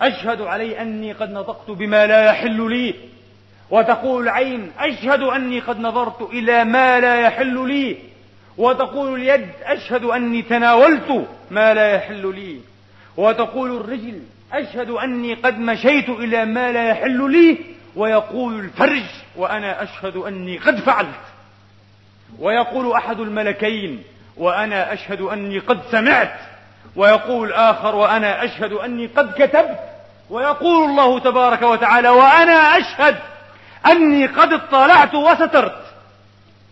أشهد 0.00 0.40
علي 0.42 0.82
أني 0.82 1.12
قد 1.12 1.30
نطقت 1.30 1.70
بما 1.70 2.06
لا 2.06 2.24
يحل 2.24 2.70
لي. 2.70 2.94
وتقول 3.70 4.22
العين 4.22 4.72
أشهد 4.78 5.22
أني 5.22 5.60
قد 5.60 5.80
نظرت 5.80 6.22
إلى 6.22 6.64
ما 6.64 7.00
لا 7.00 7.20
يحل 7.20 7.68
لي. 7.68 7.96
وتقول 8.58 9.20
اليد 9.20 9.50
أشهد 9.64 10.04
أني 10.04 10.42
تناولت 10.42 11.28
ما 11.50 11.74
لا 11.74 11.94
يحل 11.94 12.34
لي. 12.34 12.60
وتقول 13.16 13.76
الرجل 13.76 14.20
أشهد 14.52 14.90
أني 14.90 15.34
قد 15.34 15.58
مشيت 15.58 16.08
إلى 16.08 16.44
ما 16.44 16.72
لا 16.72 16.88
يحل 16.88 17.30
لي. 17.32 17.58
ويقول 17.96 18.60
الفرج 18.60 19.02
وأنا 19.36 19.82
أشهد 19.82 20.16
أني 20.16 20.58
قد 20.58 20.80
فعلت. 20.80 21.20
ويقول 22.38 22.92
أحد 22.92 23.20
الملكين 23.20 24.02
وأنا 24.36 24.92
أشهد 24.92 25.20
أني 25.20 25.58
قد 25.58 25.80
سمعت. 25.90 26.38
ويقول 26.96 27.48
الآخر 27.48 27.96
وأنا 27.96 28.44
أشهد 28.44 28.72
أني 28.72 29.06
قد 29.06 29.32
كتبت. 29.32 29.78
ويقول 30.30 30.90
الله 30.90 31.18
تبارك 31.18 31.62
وتعالى 31.62 32.08
وأنا 32.08 32.78
أشهد 32.78 33.16
أني 33.86 34.26
قد 34.26 34.52
اطلعت 34.52 35.14
وسترت. 35.14 35.85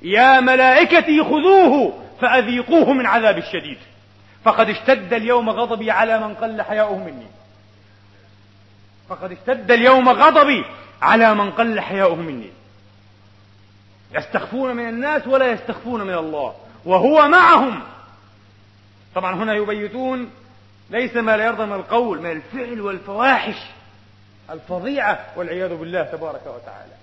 يا 0.04 0.40
ملائكتي 0.40 1.24
خذوه 1.24 1.98
فأذيقوه 2.20 2.92
من 2.92 3.06
عذاب 3.06 3.38
الشديد. 3.38 3.78
فقد 4.44 4.68
اشتد 4.68 5.12
اليوم 5.12 5.50
غضبي 5.50 5.90
على 5.90 6.20
من 6.20 6.34
قل 6.34 6.62
حياؤه 6.62 6.98
مني. 6.98 7.26
فقد 9.08 9.32
اشتد 9.32 9.70
اليوم 9.70 10.08
غضبي 10.08 10.64
على 11.02 11.34
من 11.34 11.50
قل 11.50 11.80
حياؤه 11.80 12.14
مني. 12.14 12.50
يستخفون 14.12 14.76
من 14.76 14.88
الناس 14.88 15.26
ولا 15.26 15.52
يستخفون 15.52 16.02
من 16.02 16.14
الله 16.14 16.54
وهو 16.84 17.28
معهم. 17.28 17.82
طبعا 19.14 19.34
هنا 19.34 19.54
يبيتون 19.54 20.30
ليس 20.90 21.16
ما 21.16 21.36
لا 21.36 21.44
يرضى 21.44 21.66
من 21.66 21.72
القول 21.72 22.20
من 22.20 22.30
الفعل 22.30 22.80
والفواحش 22.80 23.56
الفظيعة 24.50 25.26
والعياذ 25.36 25.74
بالله 25.74 26.02
تبارك 26.02 26.42
وتعالى. 26.46 26.93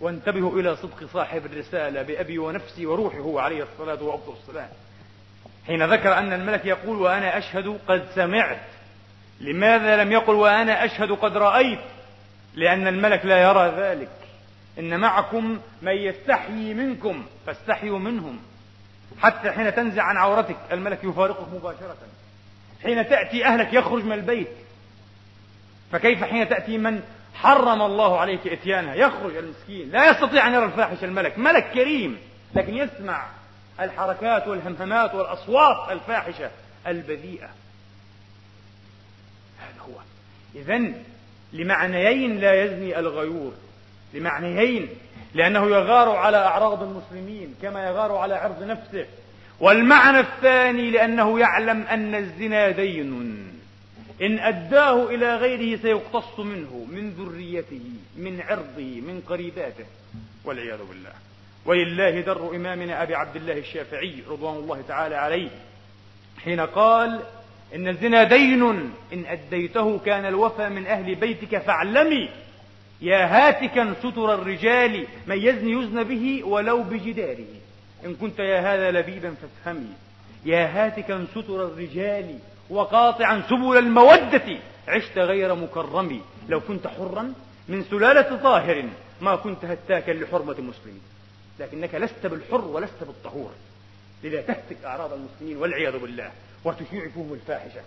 وانتبهوا 0.00 0.60
إلى 0.60 0.76
صدق 0.76 1.04
صاحب 1.12 1.46
الرسالة 1.46 2.02
بأبي 2.02 2.38
ونفسي 2.38 2.86
وروحي 2.86 3.18
هو 3.18 3.38
عليه 3.38 3.62
الصلاة 3.62 4.20
والسلام. 4.26 4.68
حين 5.66 5.92
ذكر 5.92 6.18
أن 6.18 6.32
الملك 6.32 6.66
يقول 6.66 7.02
وأنا 7.02 7.38
أشهد 7.38 7.78
قد 7.88 8.06
سمعت. 8.14 8.60
لماذا 9.40 10.04
لم 10.04 10.12
يقل 10.12 10.34
وأنا 10.34 10.84
أشهد 10.84 11.12
قد 11.12 11.36
رأيت؟ 11.36 11.80
لأن 12.54 12.86
الملك 12.86 13.26
لا 13.26 13.42
يرى 13.42 13.74
ذلك. 13.76 14.10
إن 14.78 15.00
معكم 15.00 15.60
من 15.82 15.92
يستحيي 15.92 16.74
منكم 16.74 17.26
فاستحيوا 17.46 17.98
منهم. 17.98 18.38
حتى 19.18 19.52
حين 19.52 19.74
تنزع 19.74 20.02
عن 20.02 20.16
عورتك 20.16 20.56
الملك 20.72 21.04
يفارقك 21.04 21.48
مباشرة. 21.54 21.96
حين 22.82 23.08
تأتي 23.08 23.46
أهلك 23.46 23.74
يخرج 23.74 24.04
من 24.04 24.12
البيت. 24.12 24.48
فكيف 25.92 26.24
حين 26.24 26.48
تأتي 26.48 26.78
من 26.78 27.02
حرم 27.42 27.82
الله 27.82 28.18
عليك 28.18 28.46
إتيانها. 28.46 28.94
يخرج 28.94 29.36
المسكين. 29.36 29.90
لا 29.90 30.10
يستطيع 30.10 30.46
أن 30.46 30.54
يرى 30.54 30.64
الفاحش 30.64 31.04
الملك. 31.04 31.38
ملك 31.38 31.70
كريم. 31.74 32.18
لكن 32.54 32.74
يسمع 32.74 33.26
الحركات 33.80 34.48
والهمهمات 34.48 35.14
والأصوات 35.14 35.92
الفاحشة 35.92 36.50
البذيئة. 36.86 37.48
هذا 39.58 39.80
هو. 39.80 40.00
إذا 40.54 40.92
لمعنيين 41.52 42.40
لا 42.40 42.64
يزني 42.64 42.98
الغيور. 42.98 43.52
لمعنيين. 44.14 44.88
لأنه 45.34 45.66
يغار 45.66 46.16
على 46.16 46.36
أعراض 46.36 46.82
المسلمين 46.82 47.54
كما 47.62 47.86
يغار 47.86 48.16
على 48.16 48.34
عرض 48.34 48.62
نفسه. 48.62 49.06
والمعنى 49.60 50.20
الثاني 50.20 50.90
لأنه 50.90 51.40
يعلم 51.40 51.82
أن 51.82 52.14
الزنا 52.14 52.70
دين. 52.70 53.39
إن 54.22 54.38
أداه 54.38 55.08
إلى 55.08 55.36
غيره 55.36 55.78
سيقتص 55.82 56.38
منه 56.38 56.86
من 56.90 57.10
ذريته 57.10 57.80
من 58.16 58.40
عرضه 58.40 59.00
من 59.00 59.22
قريباته. 59.28 59.86
والعياذ 60.44 60.78
بالله. 60.88 61.12
ولله 61.66 62.20
در 62.20 62.56
إمامنا 62.56 63.02
أبي 63.02 63.14
عبد 63.14 63.36
الله 63.36 63.58
الشافعي 63.58 64.22
رضوان 64.28 64.56
الله 64.56 64.82
تعالى 64.88 65.14
عليه 65.14 65.50
حين 66.44 66.60
قال 66.60 67.20
إن 67.74 67.88
الزنا 67.88 68.24
دين 68.24 68.62
إن 69.12 69.24
أديته 69.26 69.98
كان 69.98 70.24
الوفى 70.26 70.68
من 70.68 70.86
أهل 70.86 71.14
بيتك 71.14 71.58
فاعلمي 71.58 72.28
يا 73.00 73.26
هاتكا 73.26 73.94
ستر 73.98 74.34
الرجال 74.34 75.06
من 75.26 75.36
يزني 75.36 75.72
يزن 75.72 76.02
به 76.02 76.44
ولو 76.44 76.82
بجداره. 76.82 77.46
إن 78.04 78.14
كنت 78.14 78.38
يا 78.38 78.74
هذا 78.74 78.90
لبيبا 78.90 79.34
فافهمي 79.34 79.92
يا 80.44 80.66
هاتكا 80.66 81.26
ستر 81.34 81.66
الرجال 81.66 82.38
وقاطعا 82.70 83.42
سبل 83.50 83.78
المودة. 83.78 84.58
عشت 84.88 85.18
غير 85.18 85.54
مكرم. 85.54 86.20
لو 86.48 86.60
كنت 86.60 86.86
حرا 86.86 87.32
من 87.68 87.84
سلالة 87.84 88.36
طاهر 88.36 88.88
ما 89.20 89.36
كنت 89.36 89.64
هتاكا 89.64 90.12
لحرمة 90.12 90.52
مسلم. 90.52 91.00
لكنك 91.58 91.94
لست 91.94 92.26
بالحر 92.26 92.64
ولست 92.64 93.04
بالطهور. 93.06 93.50
لذا 94.24 94.40
تهتك 94.40 94.84
أعراض 94.84 95.12
المسلمين 95.12 95.56
والعياذ 95.56 95.98
بالله 95.98 96.30
وتشيع 96.64 97.08
فيهم 97.08 97.32
الفاحشة. 97.32 97.80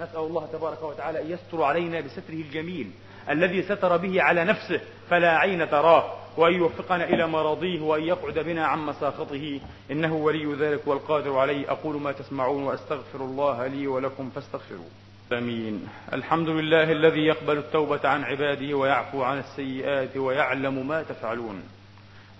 نسأل 0.00 0.18
الله 0.20 0.48
تبارك 0.52 0.82
وتعالى 0.82 1.22
أن 1.22 1.30
يستر 1.30 1.62
علينا 1.62 2.00
بستره 2.00 2.34
الجميل. 2.34 2.90
الذي 3.30 3.62
ستر 3.62 3.96
به 3.96 4.22
على 4.22 4.44
نفسه 4.44 4.80
فلا 5.10 5.38
عين 5.38 5.70
تراه 5.70 6.14
وأن 6.36 6.54
يوفقنا 6.54 7.04
إلى 7.04 7.26
مراضيه 7.26 7.80
وأن 7.80 8.02
يقعد 8.02 8.38
بنا 8.38 8.66
عن 8.66 8.78
مساخطه. 8.78 9.60
إنه 9.90 10.14
ولي 10.14 10.54
ذلك 10.54 10.86
والقادر 10.86 11.38
عليه. 11.38 11.70
أقول 11.70 12.00
ما 12.00 12.12
تسمعون 12.12 12.62
وأستغفر 12.62 13.20
الله 13.20 13.66
لي 13.66 13.86
ولكم 13.86 14.30
فاستغفروه. 14.30 14.90
آمين. 15.32 15.88
الحمد 16.12 16.48
لله 16.48 16.92
الذي 16.92 17.20
يقبل 17.20 17.58
التوبة 17.58 18.08
عن 18.08 18.24
عباده 18.24 18.76
ويعفو 18.76 19.22
عن 19.22 19.38
السيئات 19.38 20.16
ويعلم 20.16 20.88
ما 20.88 21.02
تفعلون. 21.02 21.62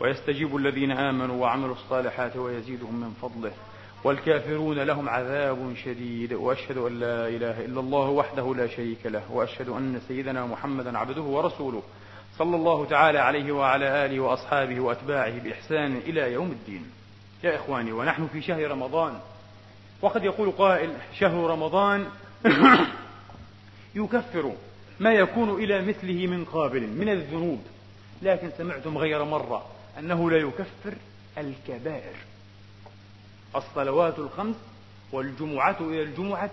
ويستجيب 0.01 0.57
الذين 0.57 0.91
آمنوا 0.91 1.43
وعملوا 1.43 1.74
الصالحات 1.74 2.36
ويزيدهم 2.36 3.01
من 3.01 3.11
فضله. 3.22 3.53
والكافرون 4.05 4.78
لهم 4.78 5.09
عذاب 5.09 5.74
شديد 5.84 6.32
وأشهد 6.32 6.76
أن 6.76 7.01
لا 7.01 7.28
إله 7.28 7.64
إلا 7.64 7.80
الله 7.80 8.09
وحده 8.09 8.55
لا 8.55 8.66
شريك 8.66 9.07
له 9.07 9.32
وأشهد 9.32 9.68
أن 9.68 10.01
سيدنا 10.09 10.46
محمدا 10.46 10.99
عبده 10.99 11.22
ورسوله 11.22 11.82
صلى 12.38 12.57
الله 12.57 12.84
تعالى 12.84 13.18
عليه 13.18 13.53
وعلى 13.53 14.05
آله 14.07 14.20
وأصحابه 14.20 14.80
وأتباعه 14.80 15.38
بإحسان 15.38 15.96
إلى 15.96 16.32
يوم 16.32 16.51
الدين. 16.51 16.90
يا 17.44 17.57
إخواني 17.57 17.92
ونحن 17.92 18.26
في 18.26 18.42
شهر 18.42 18.70
رمضان 18.70 19.18
وقد 20.03 20.24
يقول 20.24 20.51
قائل 20.51 20.90
شهر 21.18 21.51
رمضان 21.51 22.07
يكفر 23.94 24.53
ما 25.01 25.12
يكون 25.12 25.51
إلى 25.51 25.82
مثله 25.86 26.26
من 26.26 26.44
قابل 26.44 26.86
من 26.86 27.09
الذنوب 27.09 27.61
لكن 28.22 28.51
سمعتم 28.59 28.99
غير 28.99 29.24
مرة 29.24 29.66
أنه 29.99 30.30
لا 30.30 30.36
يكفر 30.36 30.94
الكبائر 31.38 32.14
الصلوات 33.57 34.18
الخمس 34.18 34.57
والجمعة 35.12 35.76
إلى 35.80 36.03
الجمعة 36.03 36.51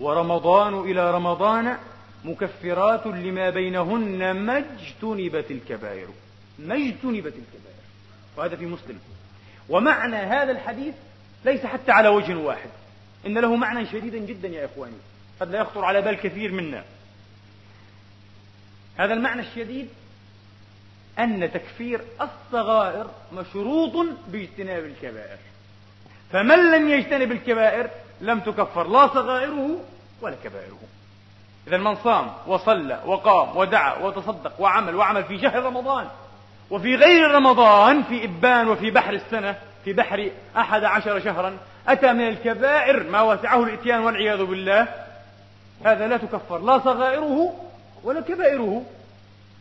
ورمضان 0.00 0.80
إلى 0.80 1.10
رمضان 1.10 1.78
مكفرات 2.24 3.06
لما 3.06 3.50
بينهن 3.50 4.30
ما 4.30 4.58
اجتنبت 4.58 5.50
الكبائر. 5.50 6.08
ما 6.58 6.74
اجتنبت 6.74 7.34
الكبائر. 7.34 7.84
وهذا 8.36 8.56
في 8.56 8.66
مسلم. 8.66 8.98
ومعنى 9.68 10.16
هذا 10.16 10.50
الحديث 10.50 10.94
ليس 11.44 11.66
حتى 11.66 11.92
على 11.92 12.08
وجه 12.08 12.36
واحد. 12.36 12.70
إن 13.26 13.38
له 13.38 13.56
معنى 13.56 13.86
شديدا 13.86 14.18
جدا 14.18 14.48
يا 14.48 14.64
إخواني. 14.64 14.96
قد 15.40 15.50
لا 15.50 15.60
يخطر 15.60 15.84
على 15.84 16.02
بال 16.02 16.14
كثير 16.14 16.52
منا. 16.52 16.84
هذا 18.96 19.14
المعنى 19.14 19.40
الشديد 19.40 19.88
أن 21.18 21.52
تكفير 21.52 22.00
الصغائر 22.20 23.10
مشروط 23.32 24.06
باجتناب 24.28 24.84
الكبائر. 24.84 25.38
فمن 26.34 26.72
لم 26.72 26.88
يجتنب 26.88 27.32
الكبائر 27.32 27.90
لم 28.20 28.40
تكفر 28.40 28.88
لا 28.88 29.06
صغائره 29.06 29.80
ولا 30.22 30.36
كبائره. 30.44 30.78
إذا 31.68 31.76
من 31.76 31.96
صام 31.96 32.32
وصلى 32.46 33.00
وقام 33.06 33.56
ودعا 33.56 33.98
وتصدق 33.98 34.60
وعمل 34.60 34.94
وعمل 34.94 35.24
في 35.24 35.38
شهر 35.38 35.62
رمضان 35.62 36.06
وفي 36.70 36.96
غير 36.96 37.30
رمضان 37.30 38.02
في 38.02 38.24
إبان 38.24 38.68
وفي 38.68 38.90
بحر 38.90 39.12
السنة 39.12 39.56
في 39.84 39.92
بحر 39.92 40.30
أحد 40.56 40.84
عشر 40.84 41.20
شهرا 41.20 41.56
أتى 41.88 42.12
من 42.12 42.28
الكبائر 42.28 43.10
ما 43.10 43.22
وسعه 43.22 43.64
الإتيان 43.64 44.00
والعياذ 44.00 44.44
بالله. 44.44 44.88
هذا 45.84 46.08
لا 46.08 46.16
تكفر 46.16 46.58
لا 46.58 46.78
صغائره 46.78 47.54
ولا 48.04 48.20
كبائره. 48.20 48.82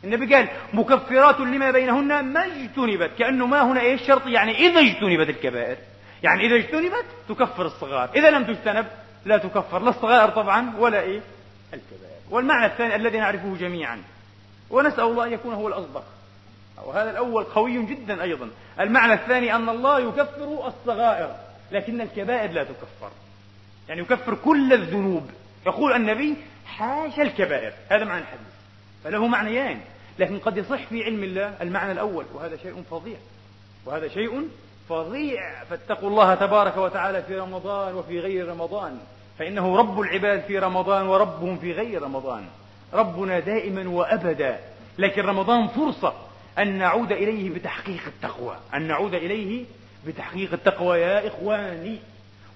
النبي 0.03 0.35
قال 0.35 0.47
مكفرات 0.73 1.39
لما 1.39 1.71
بينهن 1.71 2.25
ما 2.25 2.45
اجتنبت 2.45 3.11
كأنه 3.19 3.45
ما 3.45 3.61
هنا 3.61 3.81
إيش 3.81 4.01
شرط؟ 4.07 4.27
يعني 4.27 4.51
إذا 4.51 4.79
اجتنبت 4.79 5.29
الكبائر. 5.29 5.77
يعني 6.23 6.45
إذا 6.45 6.55
اجتنبت 6.55 7.05
تكفر 7.29 7.65
الصغار. 7.65 8.09
إذا 8.15 8.29
لم 8.29 8.43
تجتنب 8.43 8.85
لا 9.25 9.37
تكفر. 9.37 9.79
لا 9.79 9.89
الصغائر 9.89 10.29
طبعا 10.29 10.73
ولا 10.77 11.01
إيه؟ 11.01 11.21
الكبائر. 11.73 12.19
والمعنى 12.29 12.65
الثاني 12.65 12.95
الذي 12.95 13.17
نعرفه 13.17 13.55
جميعا. 13.59 14.01
ونسأل 14.69 15.03
الله 15.03 15.25
أن 15.25 15.33
يكون 15.33 15.53
هو 15.53 15.67
الأصدق 15.67 16.03
وهذا 16.85 17.11
الأول 17.11 17.43
قوي 17.43 17.85
جدا 17.85 18.23
أيضا. 18.23 18.49
المعنى 18.79 19.13
الثاني 19.13 19.55
أن 19.55 19.69
الله 19.69 19.99
يكفر 19.99 20.67
الصغائر 20.67 21.35
لكن 21.71 22.01
الكبائر 22.01 22.51
لا 22.51 22.63
تكفر. 22.63 23.11
يعني 23.89 24.01
يكفر 24.01 24.35
كل 24.35 24.73
الذنوب. 24.73 25.29
يقول 25.65 25.93
النبي 25.93 26.35
حاشا 26.65 27.21
الكبائر. 27.21 27.73
هذا 27.89 28.05
معنى 28.05 28.21
الحديث. 28.21 28.47
فله 29.03 29.27
معنيان. 29.27 29.79
لكن 30.19 30.39
قد 30.39 30.57
يصح 30.57 30.85
في 30.85 31.03
علم 31.03 31.23
الله 31.23 31.55
المعنى 31.61 31.91
الأول. 31.91 32.25
وهذا 32.33 32.57
شيء 32.57 32.83
فظيع. 32.91 33.17
وهذا 33.85 34.07
شيء 34.07 34.49
فظيع. 34.89 35.63
فاتقوا 35.63 36.09
الله 36.09 36.35
تبارك 36.35 36.77
وتعالى 36.77 37.23
في 37.23 37.35
رمضان 37.39 37.95
وفي 37.95 38.19
غير 38.19 38.47
رمضان. 38.47 38.99
فإنه 39.39 39.77
رب 39.77 39.99
العباد 39.99 40.41
في 40.41 40.59
رمضان 40.59 41.07
وربهم 41.07 41.57
في 41.57 41.71
غير 41.71 42.01
رمضان. 42.01 42.45
ربنا 42.93 43.39
دائما 43.39 43.89
وأبدا. 43.89 44.59
لكن 44.97 45.21
رمضان 45.21 45.67
فرصة 45.67 46.13
أن 46.59 46.77
نعود 46.77 47.11
إليه 47.11 47.49
بتحقيق 47.49 48.01
التقوى. 48.07 48.57
أن 48.73 48.81
نعود 48.87 49.13
إليه 49.13 49.65
بتحقيق 50.07 50.53
التقوى. 50.53 50.99
يا 50.99 51.27
إخواني 51.27 51.97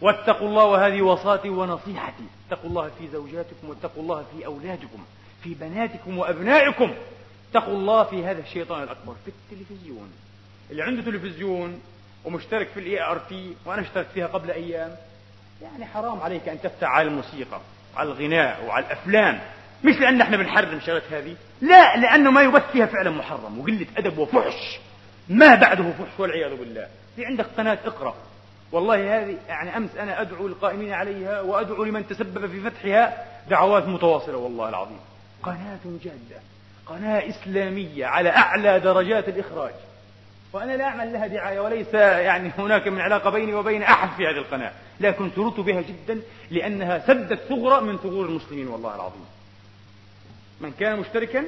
واتقوا 0.02 0.48
الله 0.48 0.66
وهذه 0.66 1.02
وصاتي 1.02 1.50
ونصيحتي. 1.50 2.24
اتقوا 2.48 2.70
الله 2.70 2.92
في 3.00 3.08
زوجاتكم 3.08 3.70
واتقوا 3.70 4.04
الله 4.04 4.26
في 4.38 4.46
أولادكم 4.46 5.06
في 5.44 5.54
بناتكم 5.54 6.18
وأبنائكم. 6.18 6.92
اتقوا 7.52 7.74
الله 7.74 8.04
في 8.04 8.26
هذا 8.26 8.42
الشيطان 8.42 8.84
الأكبر 8.84 9.14
في 9.26 9.32
التلفزيون. 9.32 10.12
اللي 10.72 10.84
عنده 10.84 11.02
تلفزيون 11.02 11.82
ومشترك 12.28 12.68
في 12.68 12.80
ال 12.80 13.02
ART 13.02 13.54
وأنا 13.66 13.82
اشتركت 13.82 14.08
فيها 14.14 14.28
قبل 14.28 14.52
أيام. 14.52 14.96
يعني 15.62 15.86
حرام 15.86 16.22
عليك 16.22 16.50
أن 16.50 16.62
تفتح 16.62 16.88
على 16.88 17.08
الموسيقى 17.08 17.60
وعلى 17.96 18.10
الغناء 18.10 18.66
وعلى 18.66 18.86
الأفلام. 18.86 19.40
مش 19.84 19.96
لأن 19.96 20.22
إحنا 20.22 20.38
بنحرم 20.38 20.80
شغلات 20.80 21.04
هذه. 21.12 21.36
لا 21.62 21.98
لأنه 21.98 22.32
ما 22.32 22.42
يبث 22.42 22.72
فيها 22.72 22.86
فعلا 22.86 23.10
محرم 23.10 23.60
وقلة 23.60 23.86
أدب 23.98 24.18
وفحش. 24.18 24.80
ما 25.30 25.56
بعده 25.56 25.84
فحش 25.92 26.20
والعياذ 26.20 26.56
بالله. 26.56 26.88
في 27.16 27.26
عندك 27.26 27.46
قناة 27.58 27.78
اقرأ. 27.86 28.16
والله 28.72 29.18
هذه 29.18 29.38
يعني 29.48 29.78
أمس 29.78 29.96
أنا 29.96 30.22
أدعو 30.22 30.48
القائمين 30.48 30.94
عليها 30.94 31.42
وأدعو 31.42 31.84
لمن 31.84 32.08
تسبب 32.08 32.48
في 32.48 32.70
فتحها 32.70 33.26
دعوات 33.50 33.88
متواصلة 33.88 34.38
والله 34.38 34.70
العظيم. 34.70 35.00
قناة 35.44 35.80
جادة 36.04 36.42
قناة 36.86 37.30
إسلامية 37.30 38.06
على 38.06 38.30
أعلى 38.30 38.80
درجات 38.80 39.30
الإخراج. 39.30 39.74
وأنا 40.58 40.72
لا 40.72 40.84
أعمل 40.84 41.14
لها 41.14 41.28
دعاية 41.28 41.60
وليس 41.60 41.94
يعني 41.94 42.52
هناك 42.58 42.88
من 42.88 43.02
علاقة 43.02 43.30
بيني 43.30 43.54
وبين 43.54 43.84
أحد 43.84 44.10
في 44.18 44.24
هذه 44.24 44.38
القناة 44.38 44.72
لكن 45.00 45.32
سررت 45.36 45.60
بها 45.60 45.82
جدا 45.82 46.22
لأنها 46.52 47.00
سدت 47.08 47.40
ثغرة 47.50 47.80
من 47.80 47.98
ثغور 47.98 48.26
المسلمين 48.26 48.68
والله 48.68 48.96
العظيم. 48.96 49.26
من 50.62 50.72
كان 50.72 51.00
مشتركا 51.00 51.44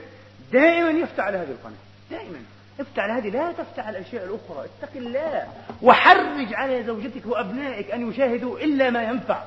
دائما 0.52 0.90
يفتح 0.90 1.24
على 1.24 1.38
هذه 1.38 1.52
القناة 1.52 1.78
دائما 2.12 2.40
افتح 2.80 3.04
على 3.04 3.14
هذه 3.14 3.30
لا 3.30 3.52
تفتح 3.52 3.88
على 3.88 3.98
الأشياء 3.98 4.24
الأخرى 4.24 4.66
اتق 4.66 4.90
الله 4.96 5.48
وحرج 5.82 6.54
على 6.54 6.84
زوجتك 6.84 7.26
وأبنائك 7.26 7.92
أن 7.92 8.10
يشاهدوا 8.10 8.60
إلا 8.60 8.90
ما 8.90 9.04
ينفع 9.04 9.44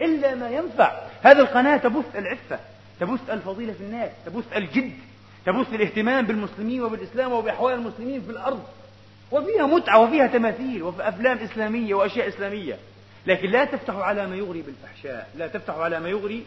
إلا 0.00 0.34
ما 0.34 0.50
ينفع. 0.50 0.92
هذه 1.22 1.40
القناة 1.40 1.76
تبث 1.76 2.16
العفة 2.16 2.58
تبث 3.00 3.30
الفضيلة 3.30 3.72
في 3.72 3.80
الناس 3.80 4.10
تبث 4.26 4.56
الجد. 4.56 4.92
تبث 5.46 5.74
الاهتمام 5.74 6.26
بالمسلمين 6.26 6.82
وبالإسلام 6.82 7.32
وبأحوال 7.32 7.74
المسلمين 7.74 8.20
في 8.20 8.30
الأرض. 8.30 8.62
وفيها 9.30 9.66
متعة 9.66 9.98
وفيها 9.98 10.26
تماثيل 10.26 10.82
وفي 10.82 11.08
أفلام 11.08 11.38
إسلامية 11.38 11.94
وأشياء 11.94 12.28
إسلامية. 12.28 12.76
لكن 13.26 13.50
لا 13.50 13.64
تفتح 13.64 13.94
على 13.94 14.26
ما 14.26 14.36
يغري 14.36 14.62
بالفحشاء. 14.62 15.28
لا 15.36 15.46
تفتح 15.46 15.74
على 15.74 16.00
ما 16.00 16.08
يغري 16.08 16.44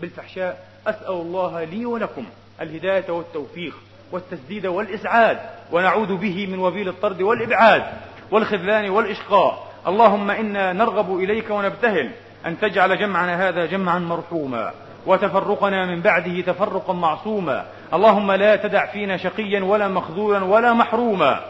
بالفحشاء. 0.00 0.66
أسأل 0.86 1.12
الله 1.12 1.64
لي 1.64 1.86
ولكم 1.86 2.24
الهداية 2.60 3.10
والتوفيق 3.10 3.74
والتسديد 4.12 4.66
والإسعاد. 4.66 5.38
ونعوذ 5.72 6.16
به 6.16 6.46
من 6.46 6.58
وبيل 6.58 6.88
الطرد 6.88 7.22
والإبعاد 7.22 7.82
والخذلان 8.30 8.90
والإشقاء. 8.90 9.72
اللهم 9.86 10.30
إنا 10.30 10.72
نرغب 10.72 11.18
إليك 11.18 11.50
ونبتهل 11.50 12.10
أن 12.46 12.60
تجعل 12.60 12.98
جمعنا 12.98 13.48
هذا 13.48 13.66
جمعا 13.66 13.98
مرحوما. 13.98 14.72
وتفرقنا 15.06 15.86
من 15.86 16.00
بعده 16.00 16.40
تفرقا 16.40 16.92
معصوما. 16.92 17.64
اللهم 17.94 18.32
لا 18.32 18.56
تدع 18.56 18.86
فينا 18.86 19.16
شقيا 19.16 19.64
ولا 19.64 19.88
مخذولا 19.88 20.44
ولا 20.44 20.72
محروما. 20.72 21.40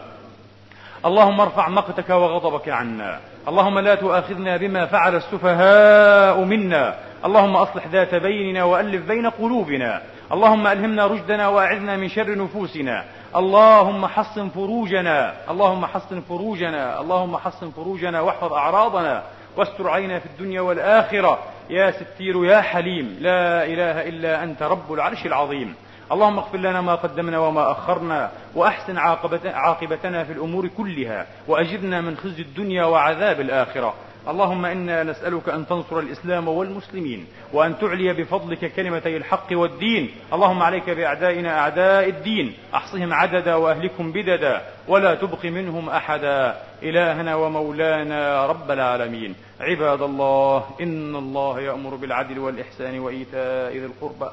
اللهم 1.05 1.41
ارفع 1.41 1.69
مقتك 1.69 2.09
وغضبك 2.09 2.69
عنا. 2.69 3.19
اللهم 3.47 3.79
لا 3.79 3.95
تؤاخذنا 3.95 4.57
بما 4.57 4.85
فعل 4.85 5.15
السفهاء 5.15 6.39
منا. 6.39 6.95
اللهم 7.25 7.55
أصلح 7.55 7.87
ذات 7.87 8.15
بيننا 8.15 8.63
وألف 8.63 9.07
بين 9.07 9.29
قلوبنا. 9.29 10.01
اللهم 10.31 10.67
ألهمنا 10.67 11.07
رشدنا 11.07 11.47
وأعذنا 11.47 11.97
من 11.97 12.09
شر 12.09 12.37
نفوسنا. 12.37 13.03
اللهم 13.35 14.05
حصن 14.05 14.49
فروجنا. 14.49 15.33
اللهم 15.49 15.85
حصن 15.85 16.21
فروجنا. 16.29 17.01
اللهم 17.01 17.37
حصن 17.37 17.71
فروجنا 17.71 18.21
واحفظ 18.21 18.53
أعراضنا. 18.53 19.23
واستر 19.57 19.89
علينا 19.89 20.19
في 20.19 20.25
الدنيا 20.25 20.61
والآخرة. 20.61 21.39
يا 21.69 21.91
ستير 21.91 22.45
يا 22.45 22.61
حليم 22.61 23.17
لا 23.21 23.65
إله 23.65 24.07
إلا 24.09 24.43
أنت 24.43 24.63
رب 24.63 24.93
العرش 24.93 25.25
العظيم. 25.25 25.75
اللهم 26.11 26.37
اغفر 26.37 26.57
لنا 26.57 26.81
ما 26.81 26.95
قدمنا 26.95 27.39
وما 27.39 27.71
أخرنا 27.71 28.31
وأحسن 28.55 28.97
عاقبتنا 29.45 30.23
في 30.23 30.33
الأمور 30.33 30.67
كلها 30.67 31.27
وأجرنا 31.47 32.01
من 32.01 32.17
خزي 32.17 32.41
الدنيا 32.41 32.85
وعذاب 32.85 33.41
الآخرة. 33.41 33.93
اللهم 34.27 34.65
إنا 34.65 35.03
نسألك 35.03 35.49
أن 35.49 35.67
تنصر 35.67 35.99
الإسلام 35.99 36.47
والمسلمين 36.47 37.25
وأن 37.53 37.79
تعلي 37.79 38.13
بفضلك 38.13 38.73
كلمتي 38.73 39.17
الحق 39.17 39.47
والدين. 39.51 40.11
اللهم 40.33 40.63
عليك 40.63 40.89
بأعدائنا 40.89 41.59
أعداء 41.59 42.09
الدين. 42.09 42.53
أحصهم 42.73 43.13
عددا 43.13 43.55
وأهلكم 43.55 44.11
بددا. 44.11 44.61
ولا 44.87 45.15
تبق 45.15 45.45
منهم 45.45 45.89
أحدا. 45.89 46.57
إلهنا 46.83 47.35
ومولانا 47.35 48.45
رب 48.45 48.71
العالمين. 48.71 49.35
عباد 49.59 50.01
الله 50.01 50.65
إن 50.81 51.15
الله 51.15 51.59
يأمر 51.61 51.95
بالعدل 51.95 52.39
والإحسان 52.39 52.99
وإيتاء 52.99 53.71
ذي 53.71 53.85
القربى. 53.85 54.31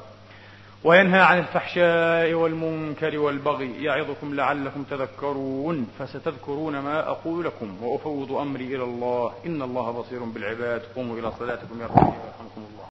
وينهى 0.85 1.19
عن 1.21 1.39
الفحشاء 1.39 2.33
والمنكر 2.33 3.17
والبغي 3.19 3.83
يعظكم 3.83 4.35
لعلكم 4.35 4.83
تذكرون 4.83 5.87
فستذكرون 5.99 6.79
ما 6.79 7.09
أقول 7.09 7.45
لكم 7.45 7.83
وأفوض 7.83 8.31
أمري 8.31 8.75
إلى 8.75 8.83
الله 8.83 9.31
إن 9.45 9.61
الله 9.61 9.91
بصير 9.91 10.23
بالعباد 10.23 10.81
قوموا 10.95 11.17
إلى 11.19 11.31
صلاتكم 11.39 11.81
يرحمكم 11.81 12.61
الله 12.69 12.83